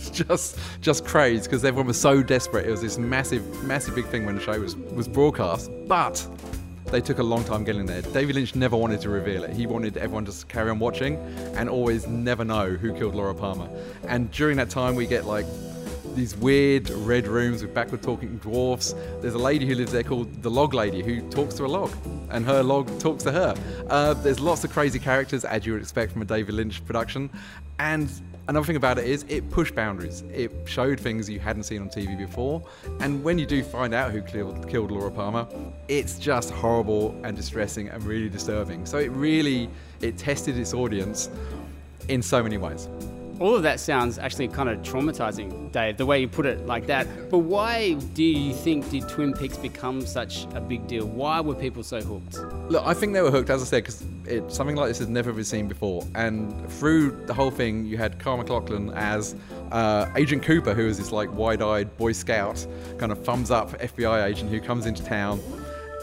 [0.12, 2.66] just just crazed because everyone was so desperate.
[2.66, 5.70] It was this massive, massive big thing when the show was, was broadcast.
[5.86, 6.26] But
[6.86, 8.02] they took a long time getting there.
[8.02, 9.54] David Lynch never wanted to reveal it.
[9.54, 11.16] He wanted everyone to carry on watching
[11.54, 13.68] and always never know who killed Laura Palmer.
[14.08, 15.46] And during that time, we get like
[16.20, 18.94] these weird red rooms with backward talking dwarfs.
[19.22, 21.90] There's a lady who lives there called the Log Lady who talks to a log,
[22.28, 23.54] and her log talks to her.
[23.88, 27.30] Uh, there's lots of crazy characters, as you would expect from a David Lynch production.
[27.78, 28.10] And
[28.48, 30.22] another thing about it is it pushed boundaries.
[30.30, 32.62] It showed things you hadn't seen on TV before.
[33.00, 35.48] And when you do find out who killed, killed Laura Palmer,
[35.88, 38.84] it's just horrible and distressing and really disturbing.
[38.84, 39.70] So it really
[40.02, 41.30] it tested its audience
[42.08, 42.90] in so many ways.
[43.40, 46.86] All of that sounds actually kind of traumatizing, Dave, the way you put it like
[46.88, 47.06] that.
[47.30, 51.06] But why do you think did Twin Peaks become such a big deal?
[51.06, 52.34] Why were people so hooked?
[52.70, 54.04] Look, I think they were hooked, as I said, because
[54.54, 56.06] something like this has never been seen before.
[56.14, 59.34] And through the whole thing, you had Kyle MacLachlan as
[59.72, 62.66] uh, Agent Cooper, who is this like wide-eyed Boy Scout,
[62.98, 65.40] kind of thumbs up FBI agent who comes into town.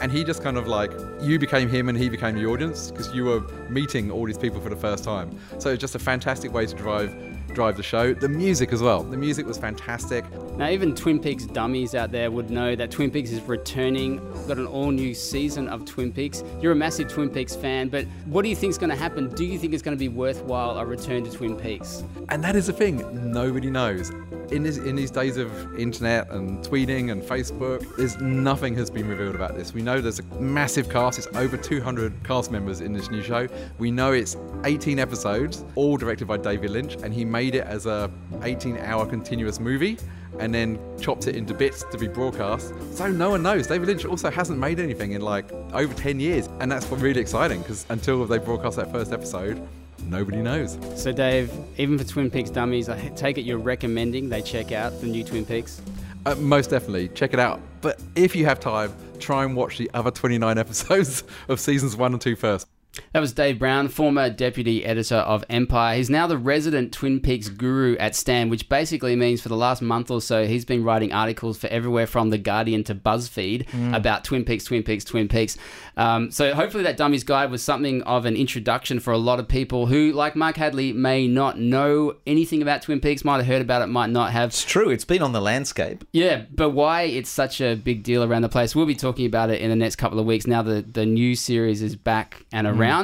[0.00, 3.12] And he just kind of like, you became him and he became the audience because
[3.12, 5.36] you were meeting all these people for the first time.
[5.58, 7.14] So it's just a fantastic way to drive
[7.54, 8.14] drive the show.
[8.14, 9.02] The music as well.
[9.02, 10.24] The music was fantastic.
[10.56, 14.16] Now, even Twin Peaks dummies out there would know that Twin Peaks is returning.
[14.48, 16.42] Got an all new season of Twin Peaks.
[16.60, 19.28] You're a massive Twin Peaks fan, but what do you think is going to happen?
[19.28, 22.02] Do you think it's going to be worthwhile a return to Twin Peaks?
[22.28, 24.10] And that is the thing, nobody knows.
[24.50, 29.06] In, this, in these days of internet and tweeting and Facebook, there's nothing has been
[29.06, 29.74] revealed about this.
[29.74, 33.46] We know there's a massive cast, it's over 200 cast members in this new show.
[33.78, 37.86] We know it's 18 episodes, all directed by David Lynch, and he made it as
[37.86, 38.10] a
[38.42, 39.98] 18 hour continuous movie
[40.38, 42.72] and then chopped it into bits to be broadcast.
[42.92, 43.66] So no one knows.
[43.66, 47.60] David Lynch also hasn't made anything in like over 10 years, and that's really exciting
[47.60, 49.66] because until they broadcast that first episode,
[50.04, 50.78] nobody knows.
[50.96, 55.00] So, Dave, even for Twin Peaks dummies, I take it you're recommending they check out
[55.00, 55.80] the new Twin Peaks.
[56.26, 57.60] Uh, most definitely, check it out.
[57.80, 62.12] But if you have time, try and watch the other 29 episodes of seasons one
[62.12, 62.66] and two first.
[63.12, 65.96] That was Dave Brown, former deputy editor of Empire.
[65.96, 69.80] He's now the resident Twin Peaks guru at Stan, which basically means for the last
[69.80, 74.24] month or so, he's been writing articles for everywhere from The Guardian to BuzzFeed about
[74.24, 75.56] Twin Peaks, Twin Peaks, Twin Peaks.
[75.96, 79.48] Um, so hopefully that Dummies Guide was something of an introduction for a lot of
[79.48, 83.62] people who, like Mark Hadley, may not know anything about Twin Peaks, might have heard
[83.62, 84.50] about it, might not have.
[84.50, 84.90] It's true.
[84.90, 86.04] It's been on the landscape.
[86.12, 88.74] Yeah, but why it's such a big deal around the place?
[88.76, 90.46] We'll be talking about it in the next couple of weeks.
[90.46, 92.97] Now the the new series is back and around.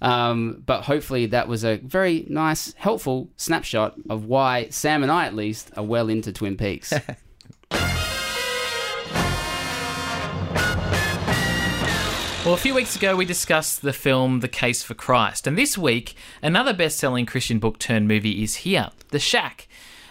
[0.00, 5.26] Um, but hopefully that was a very nice, helpful snapshot of why Sam and I,
[5.26, 6.92] at least, are well into Twin Peaks.
[12.46, 15.48] Well, a few weeks ago, we discussed the film The Case for Christ.
[15.48, 19.66] And this week, another best selling Christian book turned movie is here The Shack.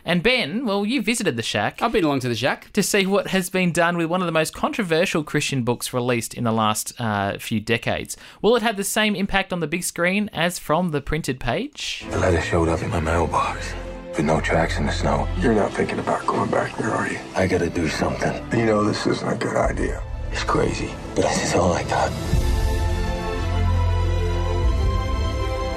[0.07, 2.71] And Ben, well, you visited The Shack I've been along to the Shack.
[2.73, 6.35] to see what has been done with one of the most controversial Christian books released
[6.35, 8.15] in the last uh, few decades.
[8.39, 12.05] Will it have the same impact on the big screen as from the printed page?
[12.11, 13.73] The letter showed up in my mailbox
[14.09, 15.27] with no tracks in the snow.
[15.39, 17.17] You're not thinking about going back there, are you?
[17.35, 18.31] I gotta do something.
[18.57, 20.03] You know this isn't a good idea.
[20.31, 22.11] It's crazy, but this is all I got.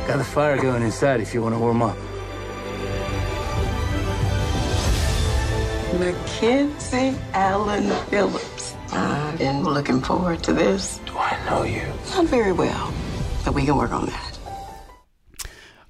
[0.06, 1.96] Got a fire going inside if you want to warm up.
[5.94, 8.76] Mackenzie Allen Phillips.
[8.92, 10.98] I've been looking forward to this.
[11.06, 11.82] Do I know you?
[12.10, 12.92] Not very well,
[13.44, 14.38] but we can work on that.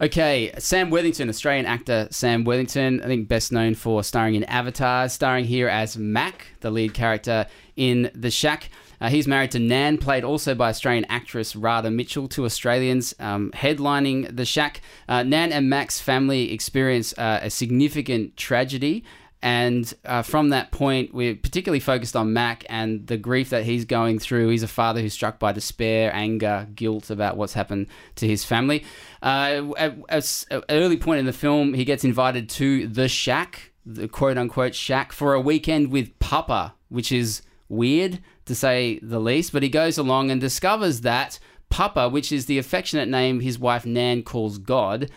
[0.01, 5.09] Okay, Sam Worthington, Australian actor Sam Worthington, I think best known for starring in Avatar,
[5.09, 8.71] starring here as Mac, the lead character in The Shack.
[9.01, 13.51] Uh, he's married to Nan, played also by Australian actress Radha Mitchell, two Australians um,
[13.55, 14.81] headlining The Shack.
[15.09, 19.05] Uh, Nan and Mac's family experience uh, a significant tragedy.
[19.41, 23.85] And uh, from that point, we're particularly focused on Mac and the grief that he's
[23.85, 24.49] going through.
[24.49, 28.85] He's a father who's struck by despair, anger, guilt about what's happened to his family.
[29.23, 33.71] Uh, at, at an early point in the film, he gets invited to the shack,
[33.87, 39.21] the quote unquote shack, for a weekend with Papa, which is weird to say the
[39.21, 39.53] least.
[39.53, 41.39] But he goes along and discovers that
[41.71, 45.11] Papa, which is the affectionate name his wife Nan calls God,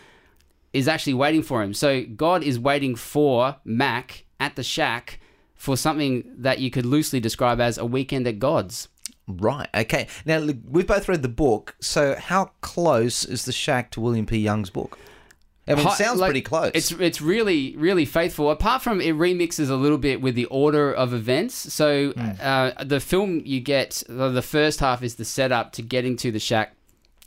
[0.73, 1.73] is actually waiting for him.
[1.73, 5.19] So God is waiting for Mac at the shack
[5.55, 8.88] for something that you could loosely describe as a weekend at God's.
[9.27, 9.69] Right.
[9.75, 10.07] Okay.
[10.25, 11.75] Now look, we've both read the book.
[11.79, 14.38] So how close is the Shack to William P.
[14.38, 14.97] Young's book?
[15.67, 16.71] I mean, it sounds like, pretty close.
[16.73, 18.49] It's it's really really faithful.
[18.49, 21.53] Apart from it remixes a little bit with the order of events.
[21.53, 26.17] So uh, the film you get the the first half is the setup to getting
[26.17, 26.75] to the shack.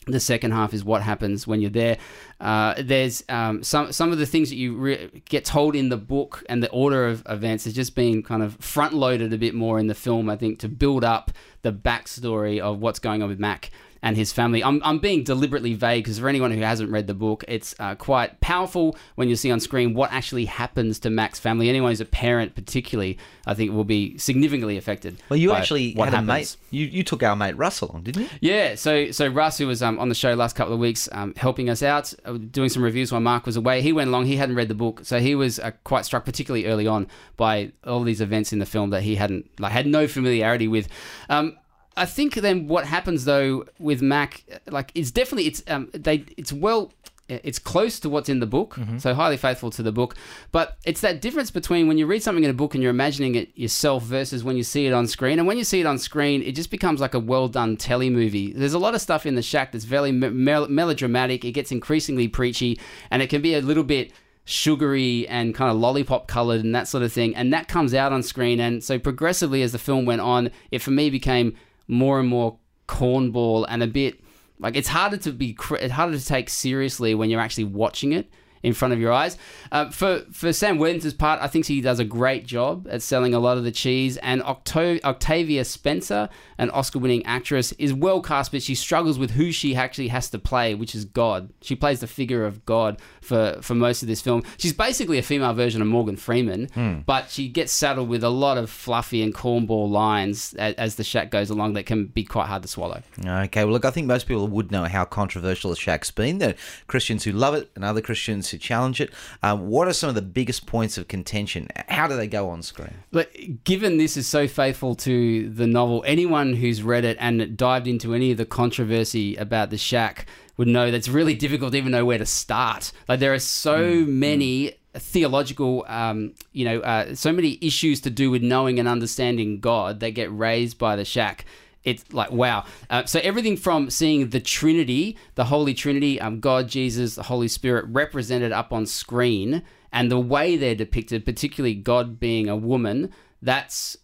[0.07, 1.99] The second half is what happens when you're there.
[2.41, 5.97] Uh, there's um, some some of the things that you re- get told in the
[5.97, 9.55] book and the order of events is just being kind of front loaded a bit
[9.55, 10.29] more in the film.
[10.29, 11.31] I think to build up
[11.63, 13.71] the backstory of what's going on with Mac
[14.05, 14.63] and his family.
[14.63, 17.95] I'm, I'm being deliberately vague because for anyone who hasn't read the book, it's uh,
[17.95, 21.71] quite powerful when you see on screen what actually happens to Mac's family.
[21.71, 25.17] Anyone who's a parent, particularly, I think will be significantly affected.
[25.31, 26.29] well, you actually what had happens.
[26.29, 26.57] a mate.
[26.71, 28.29] You, you took our mate Russell on, didn't you?
[28.43, 31.33] Yeah, so so Russ, who was um, on the show last couple of weeks, um,
[31.37, 33.81] helping us out, uh, doing some reviews while Mark was away.
[33.81, 34.27] He went along.
[34.27, 37.07] He hadn't read the book, so he was uh, quite struck, particularly early on,
[37.39, 40.89] by all these events in the film that he hadn't like had no familiarity with.
[41.31, 41.57] Um,
[41.97, 46.53] I think then what happens though with Mac, like it's definitely it's um, they it's
[46.53, 46.93] well
[47.27, 50.15] it's close to what's in the book, so highly faithful to the book.
[50.53, 53.35] But it's that difference between when you read something in a book and you're imagining
[53.35, 55.39] it yourself versus when you see it on screen.
[55.39, 58.11] And when you see it on screen, it just becomes like a well done telly
[58.11, 58.53] movie.
[58.53, 61.47] There's a lot of stuff in the shack that's very me- mel- melodramatic.
[61.47, 62.79] It gets increasingly preachy,
[63.11, 64.13] and it can be a little bit
[64.45, 67.35] sugary and kind of lollipop colored and that sort of thing.
[67.35, 68.61] And that comes out on screen.
[68.61, 71.57] And so progressively, as the film went on, it for me became
[71.89, 72.59] more and more
[72.89, 74.21] cornball and a bit
[74.59, 78.31] like it's harder to be it's harder to take seriously when you're actually watching it
[78.65, 79.37] in front of your eyes.
[79.71, 83.35] Uh, for for Sam Worthington's part, I think he does a great job at selling
[83.35, 84.17] a lot of the cheese.
[84.19, 89.53] And Octo- Octavia Spencer, an Oscar-winning actress, is well cast, but she struggles with who
[89.53, 91.53] she actually has to play, which is God.
[91.61, 94.43] She plays the figure of God for for most of this film.
[94.57, 98.59] She's basically a female version of Morgan Freeman, but she gets saddled with a lot
[98.59, 102.47] of fluffy and cornball lines as, as the shack goes along that can be quite
[102.47, 103.03] hard to swallow.
[103.27, 106.39] Okay, well, look, I think most people would know how controversial the Shack's been.
[106.39, 106.55] There are
[106.87, 109.13] Christians who love it and other Christians who challenge it.
[109.43, 111.69] Um, what are some of the biggest points of contention?
[111.89, 112.95] How do they go on screen?
[113.13, 117.87] But given this is so faithful to the novel, anyone who's read it and dived
[117.87, 120.27] into any of the controversy about the shack
[120.57, 122.93] would know that's really difficult to even know where to start.
[123.09, 128.31] Like there are so many theological, um, you know, uh, so many issues to do
[128.31, 131.45] with knowing and understanding God that get raised by the shack.
[131.85, 132.65] It's like wow.
[132.89, 137.49] Uh, so everything from seeing the Trinity, the Holy Trinity, um, God, Jesus, the Holy
[137.49, 139.63] Spirit represented up on screen,
[139.93, 143.13] and the way they're depicted, particularly God being a woman,
[143.43, 143.99] that's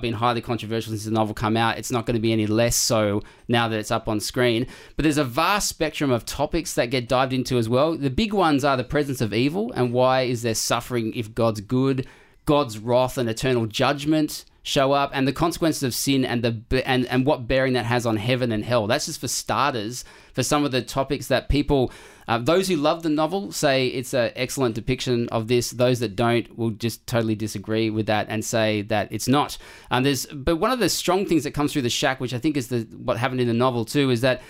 [0.00, 1.78] been highly controversial since the novel come out.
[1.78, 4.66] It's not going to be any less so now that it's up on screen.
[4.96, 7.96] But there's a vast spectrum of topics that get dived into as well.
[7.96, 11.60] The big ones are the presence of evil and why is there suffering if God's
[11.60, 12.06] good,
[12.46, 17.06] God's wrath and eternal judgment show up, and the consequences of sin and the and
[17.06, 18.88] and what bearing that has on heaven and hell.
[18.88, 20.04] That's just for starters.
[20.34, 21.90] For some of the topics that people,
[22.28, 25.70] uh, those who love the novel say it's an excellent depiction of this.
[25.70, 29.56] Those that don't will just totally disagree with that and say that it's not.
[29.90, 32.38] Um, there's but one of the strong things that comes through the shack, which I
[32.38, 34.42] think is the what happened in the novel too, is that.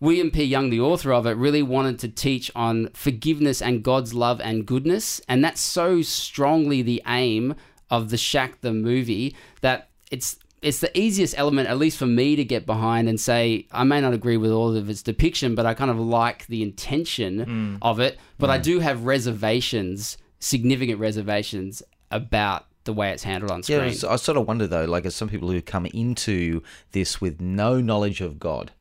[0.00, 0.42] William P.
[0.42, 4.66] Young, the author of it, really wanted to teach on forgiveness and God's love and
[4.66, 5.20] goodness.
[5.28, 7.54] And that's so strongly the aim
[7.90, 12.36] of The Shack, the movie, that it's it's the easiest element, at least for me,
[12.36, 15.66] to get behind and say I may not agree with all of its depiction, but
[15.66, 18.18] I kind of like the intention of it.
[18.38, 23.92] But I do have reservations, significant reservations about the way it's handled on screen.
[23.92, 26.62] Yeah, I sort of wonder though, like as some people who come into
[26.92, 28.72] this with no knowledge of God,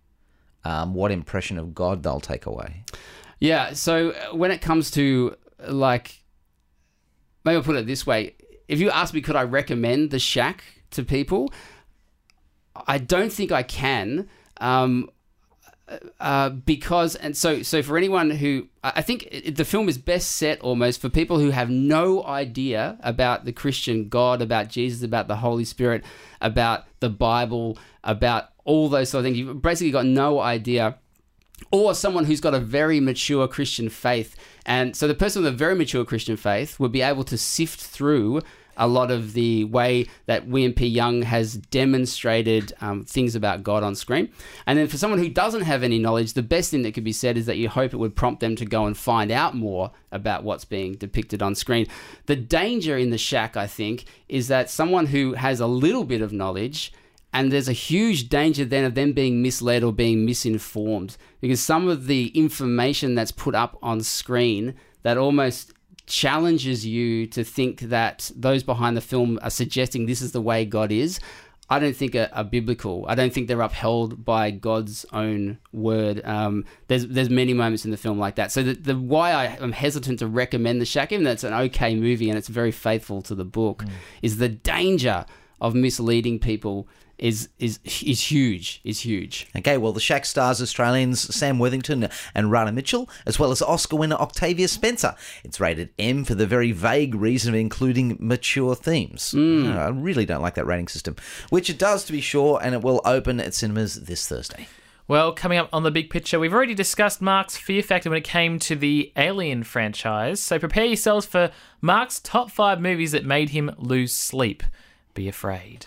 [0.65, 2.83] um, what impression of God they'll take away.
[3.39, 3.73] Yeah.
[3.73, 5.35] So when it comes to
[5.67, 6.23] like,
[7.43, 8.35] maybe I'll put it this way:
[8.67, 11.51] if you ask me, could I recommend The Shack to people?
[12.87, 14.29] I don't think I can.
[14.59, 15.09] Um,
[16.19, 19.97] uh, because and so so for anyone who I I think it, the film is
[19.97, 25.03] best set almost for people who have no idea about the Christian God, about Jesus,
[25.03, 26.03] about the Holy Spirit,
[26.39, 29.37] about the Bible, about all those sort of things.
[29.37, 30.97] You've basically got no idea
[31.71, 34.35] or someone who's got a very mature Christian faith.
[34.65, 37.79] And so the person with a very mature Christian faith would be able to sift
[37.79, 38.41] through
[38.77, 40.87] a lot of the way that William P.
[40.87, 44.29] Young has demonstrated um, things about God on screen.
[44.65, 47.13] And then for someone who doesn't have any knowledge, the best thing that could be
[47.13, 49.91] said is that you hope it would prompt them to go and find out more
[50.11, 51.87] about what's being depicted on screen.
[52.25, 56.21] The danger in the shack, I think, is that someone who has a little bit
[56.21, 56.93] of knowledge
[57.33, 61.87] and there's a huge danger then of them being misled or being misinformed because some
[61.87, 65.73] of the information that's put up on screen that almost
[66.05, 70.65] challenges you to think that those behind the film are suggesting this is the way
[70.65, 71.19] God is.
[71.69, 73.05] I don't think are, are biblical.
[73.07, 76.21] I don't think they're upheld by God's own word.
[76.25, 78.51] Um, there's there's many moments in the film like that.
[78.51, 81.53] So the, the why I am hesitant to recommend The Shack, even though it's an
[81.53, 83.85] okay movie and it's very faithful to the book,
[84.21, 85.25] is the danger
[85.61, 88.81] of misleading people is is is huge.
[88.83, 89.47] Is huge.
[89.55, 93.95] Okay, well, the Shack stars Australians Sam Worthington and Radha Mitchell, as well as Oscar
[93.95, 95.15] winner Octavia Spencer.
[95.43, 99.33] It's rated M for the very vague reason of including mature themes.
[99.35, 99.75] Mm.
[99.75, 101.15] I really don't like that rating system,
[101.49, 104.67] which it does to be sure, and it will open at cinemas this Thursday.
[105.05, 108.23] Well, coming up on the big picture, we've already discussed Mark's fear factor when it
[108.23, 111.51] came to the Alien franchise, so prepare yourselves for
[111.81, 114.63] Mark's top five movies that made him lose sleep.
[115.13, 115.85] Be afraid.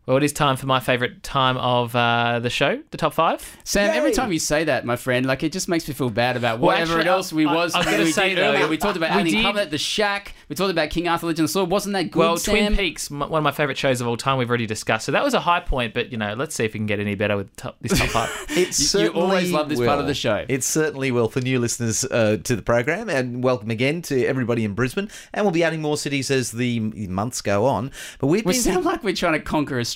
[0.06, 3.58] Well, it is time for my favourite time of uh, the show, the top five.
[3.64, 6.36] Sam, every time you say that, my friend, like it just makes me feel bad
[6.36, 7.74] about Well, whatever actually, else we I- was.
[7.74, 8.68] I was gonna we say, though, earlier.
[8.68, 10.36] We talked about we Alien did- Covenant, The Shack.
[10.50, 11.72] We talked about King Arthur: Legend of the Sword.
[11.72, 12.20] Wasn't that good?
[12.20, 12.54] well, Sam?
[12.54, 15.06] Twin Peaks, m- one of my favourite shows of all time, we've already discussed.
[15.06, 17.00] So that was a high point, but you know, let's see if we can get
[17.00, 18.30] any better with top, this top five.
[18.50, 20.44] It You- you always love this part of the show.
[20.50, 24.66] It certainly will for new listeners uh, to the program, and welcome again to everybody
[24.66, 25.10] in Brisbane.
[25.34, 27.90] And we'll be adding more cities as the months go on.
[28.20, 29.93] But we've We been sound like we're trying to conquer Australia.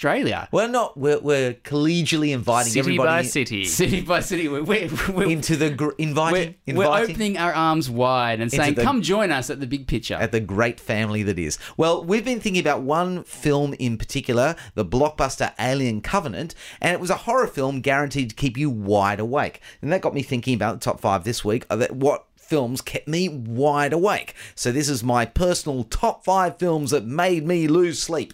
[0.51, 0.97] We're not.
[0.97, 3.65] We're, we're collegially inviting city everybody by city.
[3.77, 7.89] City by city, we're, we're, we're, into the gr- inviting, we're inviting opening our arms
[7.89, 11.23] wide and saying, the- "Come join us at the big picture." at the great family
[11.23, 11.57] that is.
[11.77, 16.99] Well, we've been thinking about one film in particular, the blockbuster Alien Covenant, and it
[16.99, 19.61] was a horror film guaranteed to keep you wide awake.
[19.81, 21.65] And that got me thinking about the top five this week.
[21.69, 24.33] Of that, what films kept me wide awake?
[24.55, 28.33] So this is my personal top five films that made me lose sleep.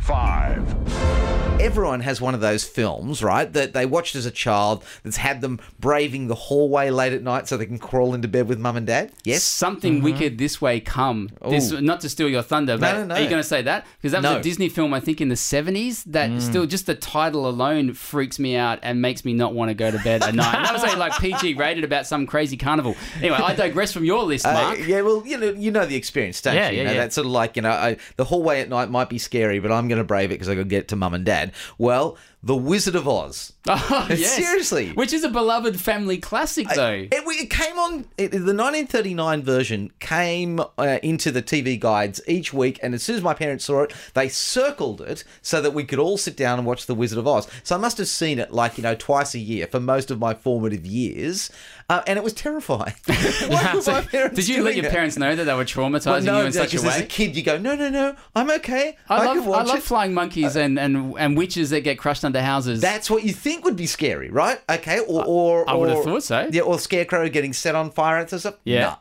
[0.00, 1.39] Five.
[1.60, 5.40] Everyone has one of those films, right, that they watched as a child that's had
[5.42, 8.76] them braving the hallway late at night so they can crawl into bed with mum
[8.76, 9.12] and dad.
[9.24, 9.42] Yes?
[9.42, 11.28] Something wicked this way come.
[11.48, 13.14] This, not to steal your thunder, but no, no.
[13.14, 13.86] are you going to say that?
[14.00, 14.38] Because that was No.
[14.38, 16.02] a Disney film, I think, in the seventies.
[16.04, 19.74] That still just the title alone freaks me out and makes me not want to
[19.74, 20.54] go to bed at night.
[20.54, 22.96] And that was only like PG rated about some crazy carnival.
[23.18, 24.78] Anyway, I digress from your list, Uh, Mark.
[24.86, 26.76] yeah, well, you know, you know the experience, don't Yeah, you?
[26.76, 27.00] yeah, you know, yeah.
[27.00, 29.70] That's sort of like you know, I, the hallway at night might be scary, but
[29.70, 31.49] I'm going to brave it because I got to get to mum and dad.
[31.78, 33.52] Well, The Wizard of Oz.
[33.72, 34.34] Oh, yes.
[34.36, 34.92] Seriously.
[34.92, 36.92] which is a beloved family classic, though.
[36.92, 38.06] It, it came on.
[38.16, 43.16] It, the 1939 version came uh, into the TV guides each week, and as soon
[43.16, 46.58] as my parents saw it, they circled it so that we could all sit down
[46.58, 47.46] and watch The Wizard of Oz.
[47.62, 50.18] So I must have seen it like you know twice a year for most of
[50.18, 51.50] my formative years,
[51.90, 52.94] uh, and it was terrifying.
[53.06, 54.92] Why were my parents Did you let your that?
[54.92, 56.82] parents know that they were traumatizing Well, no, you in such a way?
[56.82, 58.96] because as a kid, you go, no, no, no, I'm okay.
[59.08, 59.82] I, I, love, I love it.
[59.82, 62.80] flying monkeys and, and, and witches that get crushed under houses.
[62.80, 64.60] That's what you think would be scary, right?
[64.70, 66.48] Okay, or or I would have thought so.
[66.52, 68.54] Yeah, or scarecrow getting set on fire and stuff.
[68.64, 68.80] Yeah.
[68.80, 68.96] Nah,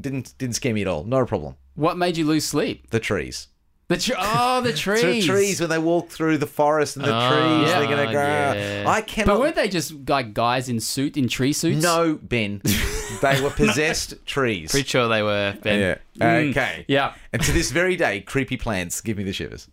[0.00, 1.04] didn't didn't scare me at all.
[1.04, 1.56] No problem.
[1.74, 2.90] what made you lose sleep?
[2.90, 3.48] The trees.
[3.88, 5.26] The tr- oh, the trees.
[5.26, 7.78] The trees when they walk through the forest and the Oh, trees, yeah.
[7.80, 8.22] they're gonna grow.
[8.52, 8.84] yeah.
[8.86, 9.32] I cannot.
[9.32, 11.82] But weren't they just like guys in suit in tree suits?
[11.82, 12.60] no, Ben.
[13.22, 14.70] they were possessed trees.
[14.72, 15.56] Pretty sure they were.
[15.62, 15.80] Ben.
[15.80, 15.96] Yeah.
[16.26, 16.50] Mm.
[16.50, 16.84] Okay.
[16.86, 17.14] Yeah.
[17.32, 19.68] And to this very day, creepy plants give me the shivers.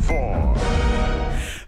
[0.00, 0.54] Four.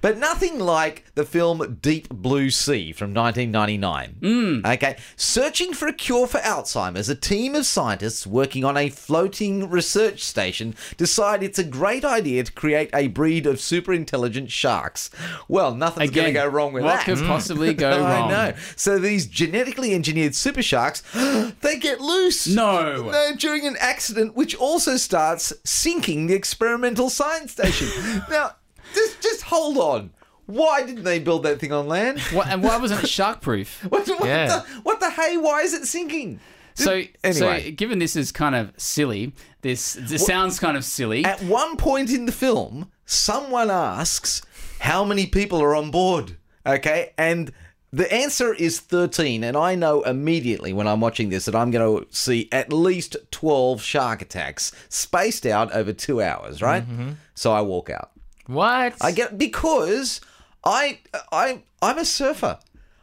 [0.01, 4.16] But nothing like the film Deep Blue Sea from 1999.
[4.20, 4.74] Mm.
[4.74, 4.96] Okay.
[5.16, 10.22] Searching for a cure for Alzheimer's, a team of scientists working on a floating research
[10.22, 15.11] station decide it's a great idea to create a breed of super intelligent sharks.
[15.48, 17.09] Well, nothing's going to go wrong with what that.
[17.09, 18.30] What could possibly go I wrong?
[18.30, 18.53] know.
[18.76, 21.03] So these genetically engineered super sharks,
[21.61, 22.46] they get loose.
[22.46, 23.11] No.
[23.11, 27.88] No, during an accident which also starts sinking the experimental science station.
[28.30, 28.53] now,
[28.95, 30.11] just just hold on.
[30.47, 32.18] Why didn't they build that thing on land?
[32.32, 33.84] What, and why wasn't it shark proof?
[33.88, 34.47] What, what, Yeah.
[34.47, 35.36] the, what the hey?
[35.36, 36.41] Why is it sinking?
[36.74, 37.64] So, Anyway.
[37.64, 41.24] so given this is kind of silly, this, this sounds kind of silly.
[41.24, 44.41] At one point in the film, someone asks
[44.80, 46.36] how many people are on board.
[46.66, 47.53] Okay, and
[47.93, 52.05] the answer is 13, and I know immediately when I'm watching this that I'm going
[52.05, 56.82] to see at least 12 shark attacks spaced out over two hours, right?
[56.88, 57.11] Mm-hmm.
[57.34, 58.11] So I walk out.
[58.51, 58.94] What?
[59.01, 60.20] I get because
[60.64, 60.98] I
[61.30, 62.59] I I'm a surfer.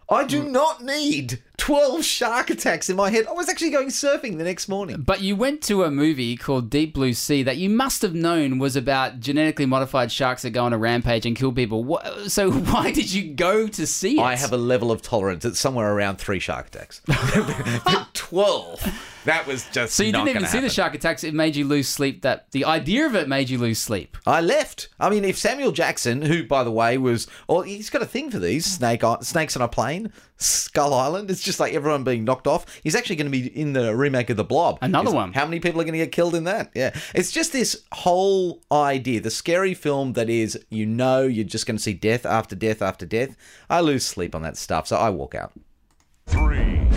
[0.10, 0.52] I do mm.
[0.52, 3.26] not need 12 shark attacks in my head.
[3.28, 5.02] I was actually going surfing the next morning.
[5.02, 8.60] But you went to a movie called Deep Blue Sea that you must have known
[8.60, 12.00] was about genetically modified sharks that go on a rampage and kill people.
[12.28, 14.22] So why did you go to see it?
[14.22, 15.44] I have a level of tolerance.
[15.46, 17.02] It's somewhere around three shark attacks.
[18.14, 19.14] 12.
[19.26, 21.26] That was just So you didn't even see the shark attacks.
[21.26, 22.22] It made you lose sleep.
[22.22, 24.16] That the idea of it made you lose sleep.
[24.26, 24.88] I left.
[25.02, 28.32] I mean, if Samuel Jackson, who by the way was, oh, he's got a thing
[28.32, 31.30] for these snake snakes on a plane, Skull Island.
[31.30, 32.66] It's just like everyone being knocked off.
[32.84, 34.78] He's actually going to be in the remake of the Blob.
[34.82, 35.34] Another one.
[35.34, 36.72] How many people are going to get killed in that?
[36.74, 41.66] Yeah, it's just this whole idea, the scary film that is, you know, you're just
[41.66, 43.36] going to see death after death after death.
[43.70, 45.54] I lose sleep on that stuff, so I walk out.
[46.28, 46.88] Three.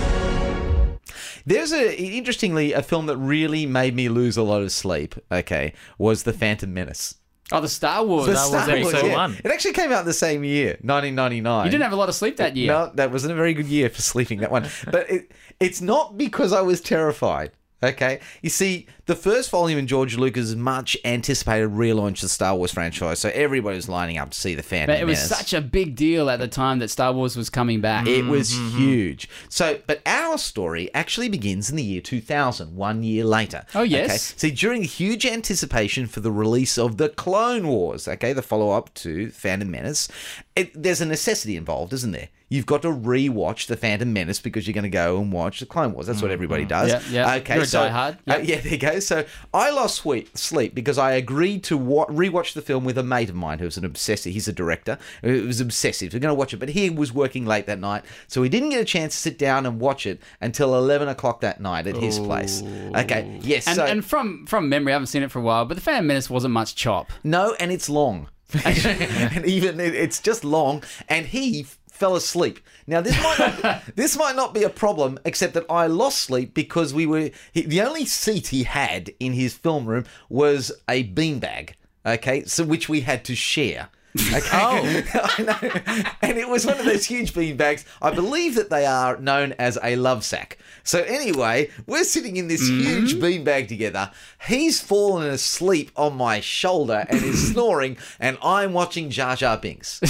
[1.47, 5.15] There's a interestingly a film that really made me lose a lot of sleep.
[5.33, 7.17] Okay, was The Phantom Menace.
[7.53, 8.27] Oh, the Star Wars.
[8.27, 9.17] The Star Wars Star Wars, Episode yeah.
[9.17, 9.37] One.
[9.45, 11.65] It actually came out the same year, 1999.
[11.65, 12.69] You didn't have a lot of sleep that year.
[12.69, 14.41] No, that wasn't a very good year for sleeping.
[14.41, 17.53] That one, but it, it's not because I was terrified.
[17.83, 22.55] Okay, you see, the first volume in George Lucas' much anticipated relaunch of the Star
[22.55, 25.01] Wars franchise, so everybody was lining up to see the Phantom Menace.
[25.01, 25.39] But it was Menace.
[25.39, 28.07] such a big deal at the time that Star Wars was coming back.
[28.07, 28.79] It was mm-hmm, mm-hmm.
[28.79, 29.29] huge.
[29.49, 33.65] So, but our story actually begins in the year 2000, one year later.
[33.75, 34.11] Oh, yes.
[34.11, 34.17] Okay?
[34.19, 38.73] See, during the huge anticipation for the release of the Clone Wars, okay, the follow
[38.73, 40.09] up to Phantom Menace,
[40.55, 42.29] it, there's a necessity involved, isn't there?
[42.51, 45.67] You've got to re-watch the Phantom Menace because you're going to go and watch the
[45.67, 46.09] Clone Wars.
[46.09, 46.91] That's what everybody does.
[46.91, 47.35] Yeah, yeah.
[47.37, 48.19] Okay, You're a so diehard.
[48.29, 48.99] uh, yeah, there you go.
[48.99, 49.25] So
[49.55, 53.29] I lost sweet sleep because I agreed to wa- rewatch the film with a mate
[53.29, 54.33] of mine who's an obsessive.
[54.33, 54.99] He's a director.
[55.23, 56.13] It was obsessive.
[56.13, 58.71] We're going to watch it, but he was working late that night, so he didn't
[58.71, 61.97] get a chance to sit down and watch it until eleven o'clock that night at
[61.97, 62.65] his place.
[62.97, 63.69] Okay, yes.
[63.69, 65.81] and, so and from from memory, I haven't seen it for a while, but the
[65.81, 67.13] Phantom Menace wasn't much chop.
[67.23, 68.29] no, and it's long.
[68.65, 71.67] and even it's just long, and he
[72.01, 72.59] fell asleep.
[72.87, 76.55] Now this might not, this might not be a problem, except that I lost sleep
[76.55, 81.05] because we were he, the only seat he had in his film room was a
[81.05, 81.75] beanbag.
[82.05, 83.91] Okay, so which we had to share.
[84.19, 84.41] Okay.
[84.53, 85.03] Oh.
[85.39, 86.13] I know.
[86.23, 87.85] And it was one of those huge beanbags.
[88.03, 90.59] I believe that they are known as a love sack.
[90.83, 92.81] So anyway, we're sitting in this mm-hmm.
[92.81, 94.11] huge beanbag together.
[94.49, 100.01] He's fallen asleep on my shoulder and is snoring, and I'm watching Jar Jar Binks.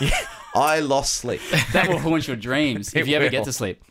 [0.54, 1.40] I lost sleep.
[1.72, 3.30] That will haunt your dreams if you ever will.
[3.30, 3.82] get to sleep.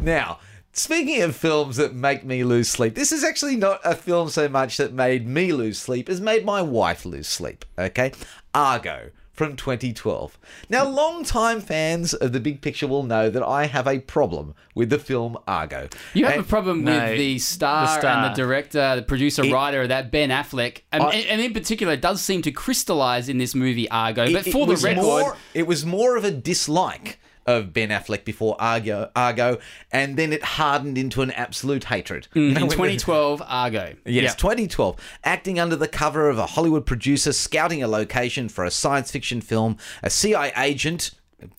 [0.00, 0.38] Now,
[0.72, 4.48] speaking of films that make me lose sleep, this is actually not a film so
[4.48, 7.64] much that made me lose sleep as made my wife lose sleep.
[7.78, 8.12] Okay,
[8.54, 9.10] Argo.
[9.32, 10.38] From 2012.
[10.68, 14.90] Now, long-time fans of the big picture will know that I have a problem with
[14.90, 15.88] the film Argo.
[16.12, 18.24] You have And- a problem No, with the star, the star.
[18.26, 21.40] and the director, the producer, It- writer, of that Ben Affleck, um, and, I- and
[21.40, 24.30] in particular, it does seem to crystallize in this movie Argo.
[24.30, 27.88] But It- for it the record, more, it was more of a dislike of Ben
[27.90, 29.58] Affleck before Argo, Argo,
[29.90, 32.28] and then it hardened into an absolute hatred.
[32.34, 33.94] Mm, you know, in when the- 2012, Argo.
[34.04, 34.34] Yes, Yeah.
[34.34, 34.96] 2012.
[35.24, 39.40] Acting under the cover of a Hollywood producer scouting a location for a science fiction
[39.40, 41.12] film, a CIA agent,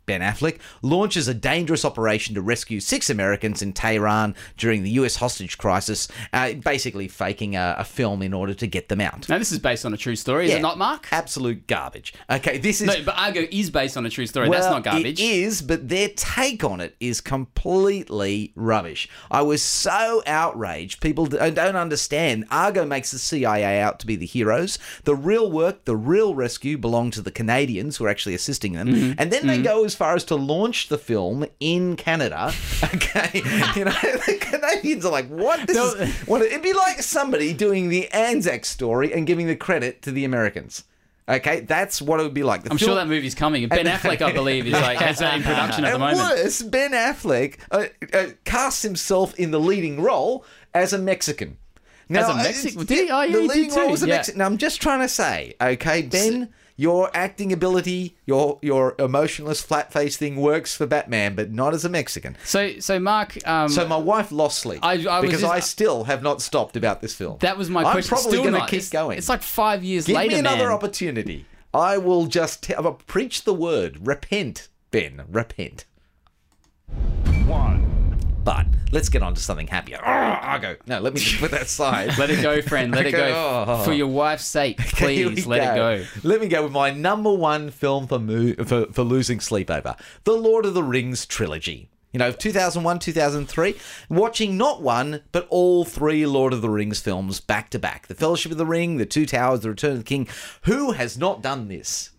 [0.05, 5.17] Ben Affleck, launches a dangerous operation to rescue six Americans in Tehran during the US
[5.17, 9.27] hostage crisis, uh, basically faking a, a film in order to get them out.
[9.29, 11.07] Now, this is based on a true story, is Yeah, it not, Mark?
[11.11, 12.13] Absolute garbage.
[12.29, 12.87] Okay, this is.
[12.87, 14.49] No, but Argo is based on a true story.
[14.49, 15.19] That's not garbage.
[15.19, 19.09] It is, but their take on it is completely rubbish.
[19.31, 21.01] I was so outraged.
[21.01, 22.45] People don't understand.
[22.51, 24.77] Argo makes the CIA out to be the heroes.
[25.03, 28.87] The real work, the real rescue, belong to the Canadians who are actually assisting them.
[28.87, 29.13] Mm-hmm.
[29.17, 32.51] And then they go as far as to launch the film in Canada.
[32.95, 33.41] Okay,
[33.75, 35.65] you know the Canadians are like, "What?
[35.67, 40.01] This is what?" It'd be like somebody doing the Anzac story and giving the credit
[40.03, 40.83] to the Americans.
[41.27, 42.63] Okay, that's what it would be like.
[42.63, 43.67] The I'm film- sure that movie's coming.
[43.69, 46.17] Ben Affleck, I believe, is like has that in production at the moment.
[46.19, 51.57] worse, Ben Affleck uh, uh, casts himself in the leading role as a Mexican.
[52.09, 52.81] Now, As a uh, Mexican?
[52.81, 53.11] it's- Did he?
[53.11, 54.15] Oh, yeah, the leading role was a Yeah.
[54.17, 54.39] Mexican.
[54.39, 59.93] Now, I'm just trying to say, okay, Ben, your acting ability, your your emotionless flat
[59.93, 62.35] face thing works for Batman, but not as a Mexican.
[62.43, 66.05] So, so Mark, um, So my wife lost sleep I- I because just- I still
[66.05, 67.37] have not stopped about this film.
[67.41, 68.09] that was my I'm question.
[68.09, 69.17] probably going to keep It's- going.
[69.17, 70.73] It's like five years Give later, me another man.
[70.73, 71.45] opportunity.
[71.73, 72.71] I will just
[73.07, 74.05] preach the word.
[74.07, 75.23] Repent, Ben.
[75.29, 75.85] Repent.
[78.43, 79.99] But let's get on to something happier.
[80.03, 80.75] I go.
[80.85, 82.17] No, let me just put that aside.
[82.17, 82.93] Let it go, friend.
[82.93, 83.65] Let it go.
[83.67, 83.83] oh.
[83.83, 86.05] For your wife's sake, please we let it go.
[86.27, 89.95] Let me go with my number one film for mo- for, for losing sleep over
[90.25, 91.89] the Lord of the Rings trilogy.
[92.11, 93.75] You know, 2001, 2003,
[94.07, 98.05] watching not one, but all three Lord of the Rings films back to back.
[98.05, 100.27] The Fellowship of the Ring, The Two Towers, The Return of the King.
[100.65, 102.11] Who has not done this?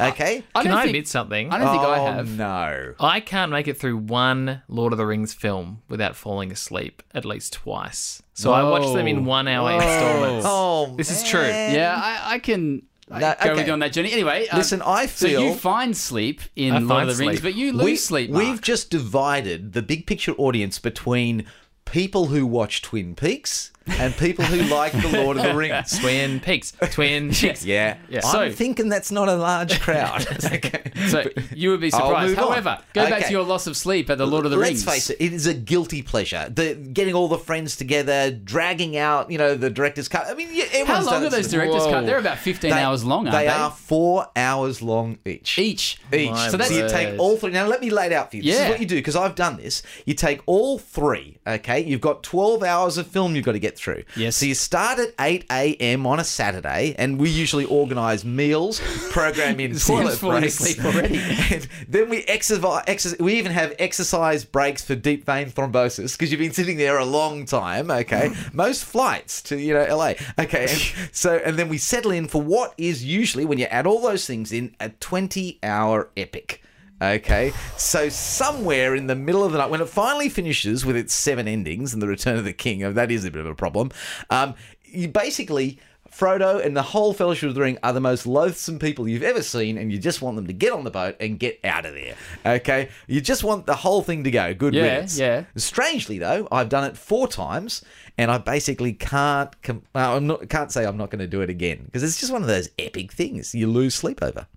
[0.00, 0.44] Okay?
[0.54, 1.50] I Can don't I think- admit something?
[1.52, 2.36] I don't think I Oh, have.
[2.36, 2.94] no.
[3.00, 7.24] I can't make it through one Lord of the Rings film without falling asleep at
[7.24, 8.22] least twice.
[8.34, 9.28] So I watch them in Whoa.
[9.30, 9.76] one hour Whoa.
[9.76, 10.46] installments.
[10.48, 11.42] Oh, This is true.
[11.42, 11.74] man.
[11.74, 13.54] Yeah, I, I can I No, go okay.
[13.54, 14.12] with you on that journey.
[14.12, 17.24] Anyway, um, Listen, I feel so feel- you find sleep in I Lord of the
[17.24, 17.42] Rings, sleep.
[17.54, 18.30] but you lose We- sleep.
[18.30, 21.46] We've just divided the big picture audience between
[21.86, 25.98] people who watch Twin Peaks and people who like The Lord of the Rings.
[25.98, 26.72] Twin Peaks.
[26.92, 27.64] Twin Peaks.
[27.64, 27.96] Yeah.
[28.08, 28.20] Yeah.
[28.24, 30.26] I'm So- thinking that's not a large crowd.
[30.44, 30.90] okay.
[31.08, 31.24] So
[31.54, 32.30] you would be surprised.
[32.30, 32.48] move on.
[32.48, 34.86] However, go back to your loss of sleep at the Lord of the Rings.
[34.86, 36.48] Let's face it, it is a guilty pleasure.
[36.48, 40.26] The getting all the friends together, dragging out, you know, the director's cut.
[40.26, 41.90] I mean, yeah, How long are those director's Whoa.
[41.92, 42.06] cut?
[42.06, 43.44] They're about 15 They- hours long, aren't they?
[43.44, 45.58] They are four hours long each.
[45.58, 45.98] Each.
[46.12, 46.30] Each.
[46.30, 47.50] My so that's you take all three.
[47.52, 48.42] Now let me lay it out for you.
[48.42, 49.82] This is what you do because I've done this.
[50.04, 51.38] You take all three.
[51.46, 54.04] Okay, you've got twelve hours of film you've got to get through.
[54.16, 54.36] Yes.
[54.36, 56.06] So you start at 8 a.m.
[56.06, 60.78] on a Saturday, and we usually organise meals, program in toilet breaks.
[60.84, 61.18] already.
[61.50, 63.18] and then we exercise, exercise.
[63.18, 67.04] We even have exercise breaks for deep vein thrombosis because you've been sitting there a
[67.04, 67.90] long time.
[67.90, 70.14] Okay, most flights to you know LA.
[70.38, 73.86] Okay, and so and then we settle in for what is usually when you add
[73.86, 76.62] all those things in a 20-hour epic.
[77.00, 81.14] Okay, so somewhere in the middle of the night, when it finally finishes with its
[81.14, 83.54] seven endings and the Return of the King, oh, that is a bit of a
[83.54, 83.90] problem.
[84.30, 85.78] Um, you basically
[86.10, 89.42] Frodo and the whole Fellowship of the Ring are the most loathsome people you've ever
[89.42, 91.94] seen, and you just want them to get on the boat and get out of
[91.94, 92.16] there.
[92.44, 94.52] Okay, you just want the whole thing to go.
[94.54, 95.18] Good Yeah, riddance.
[95.18, 95.44] yeah.
[95.54, 97.84] Strangely though, I've done it four times,
[98.16, 99.50] and I basically can't.
[99.62, 102.32] Com- I'm not can't say I'm not going to do it again because it's just
[102.32, 104.48] one of those epic things you lose sleep over.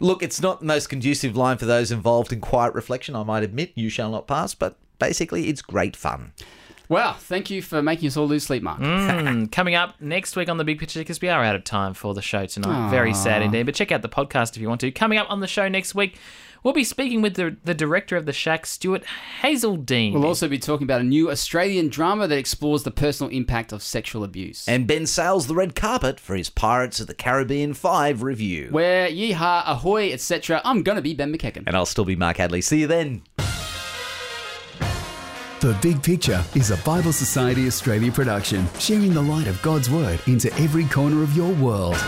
[0.00, 3.14] Look, it's not the most conducive line for those involved in quiet reflection.
[3.14, 6.32] I might admit, you shall not pass, but basically, it's great fun.
[6.88, 8.80] Wow, thank you for making us all lose sleep, Mark.
[8.80, 11.94] Mm, coming up next week on the Big Picture because we are out of time
[11.94, 12.90] for the show tonight.
[12.90, 13.66] Very sad indeed.
[13.66, 14.90] But check out the podcast if you want to.
[14.90, 16.18] Coming up on the show next week,
[16.62, 19.04] we'll be speaking with the, the director of the Shack, Stuart
[19.42, 20.12] Hazeldine.
[20.12, 23.82] We'll also be talking about a new Australian drama that explores the personal impact of
[23.82, 24.68] sexual abuse.
[24.68, 28.68] And Ben sails the red carpet for his Pirates of the Caribbean 5 review.
[28.70, 30.60] Where yeehaw, ahoy, etc.
[30.64, 31.64] I'm gonna be Ben McEachen.
[31.66, 32.60] And I'll still be Mark Hadley.
[32.60, 33.22] See you then.
[35.60, 40.18] The Big Picture is a Bible Society Australia production, sharing the light of God's Word
[40.26, 42.02] into every corner of your world.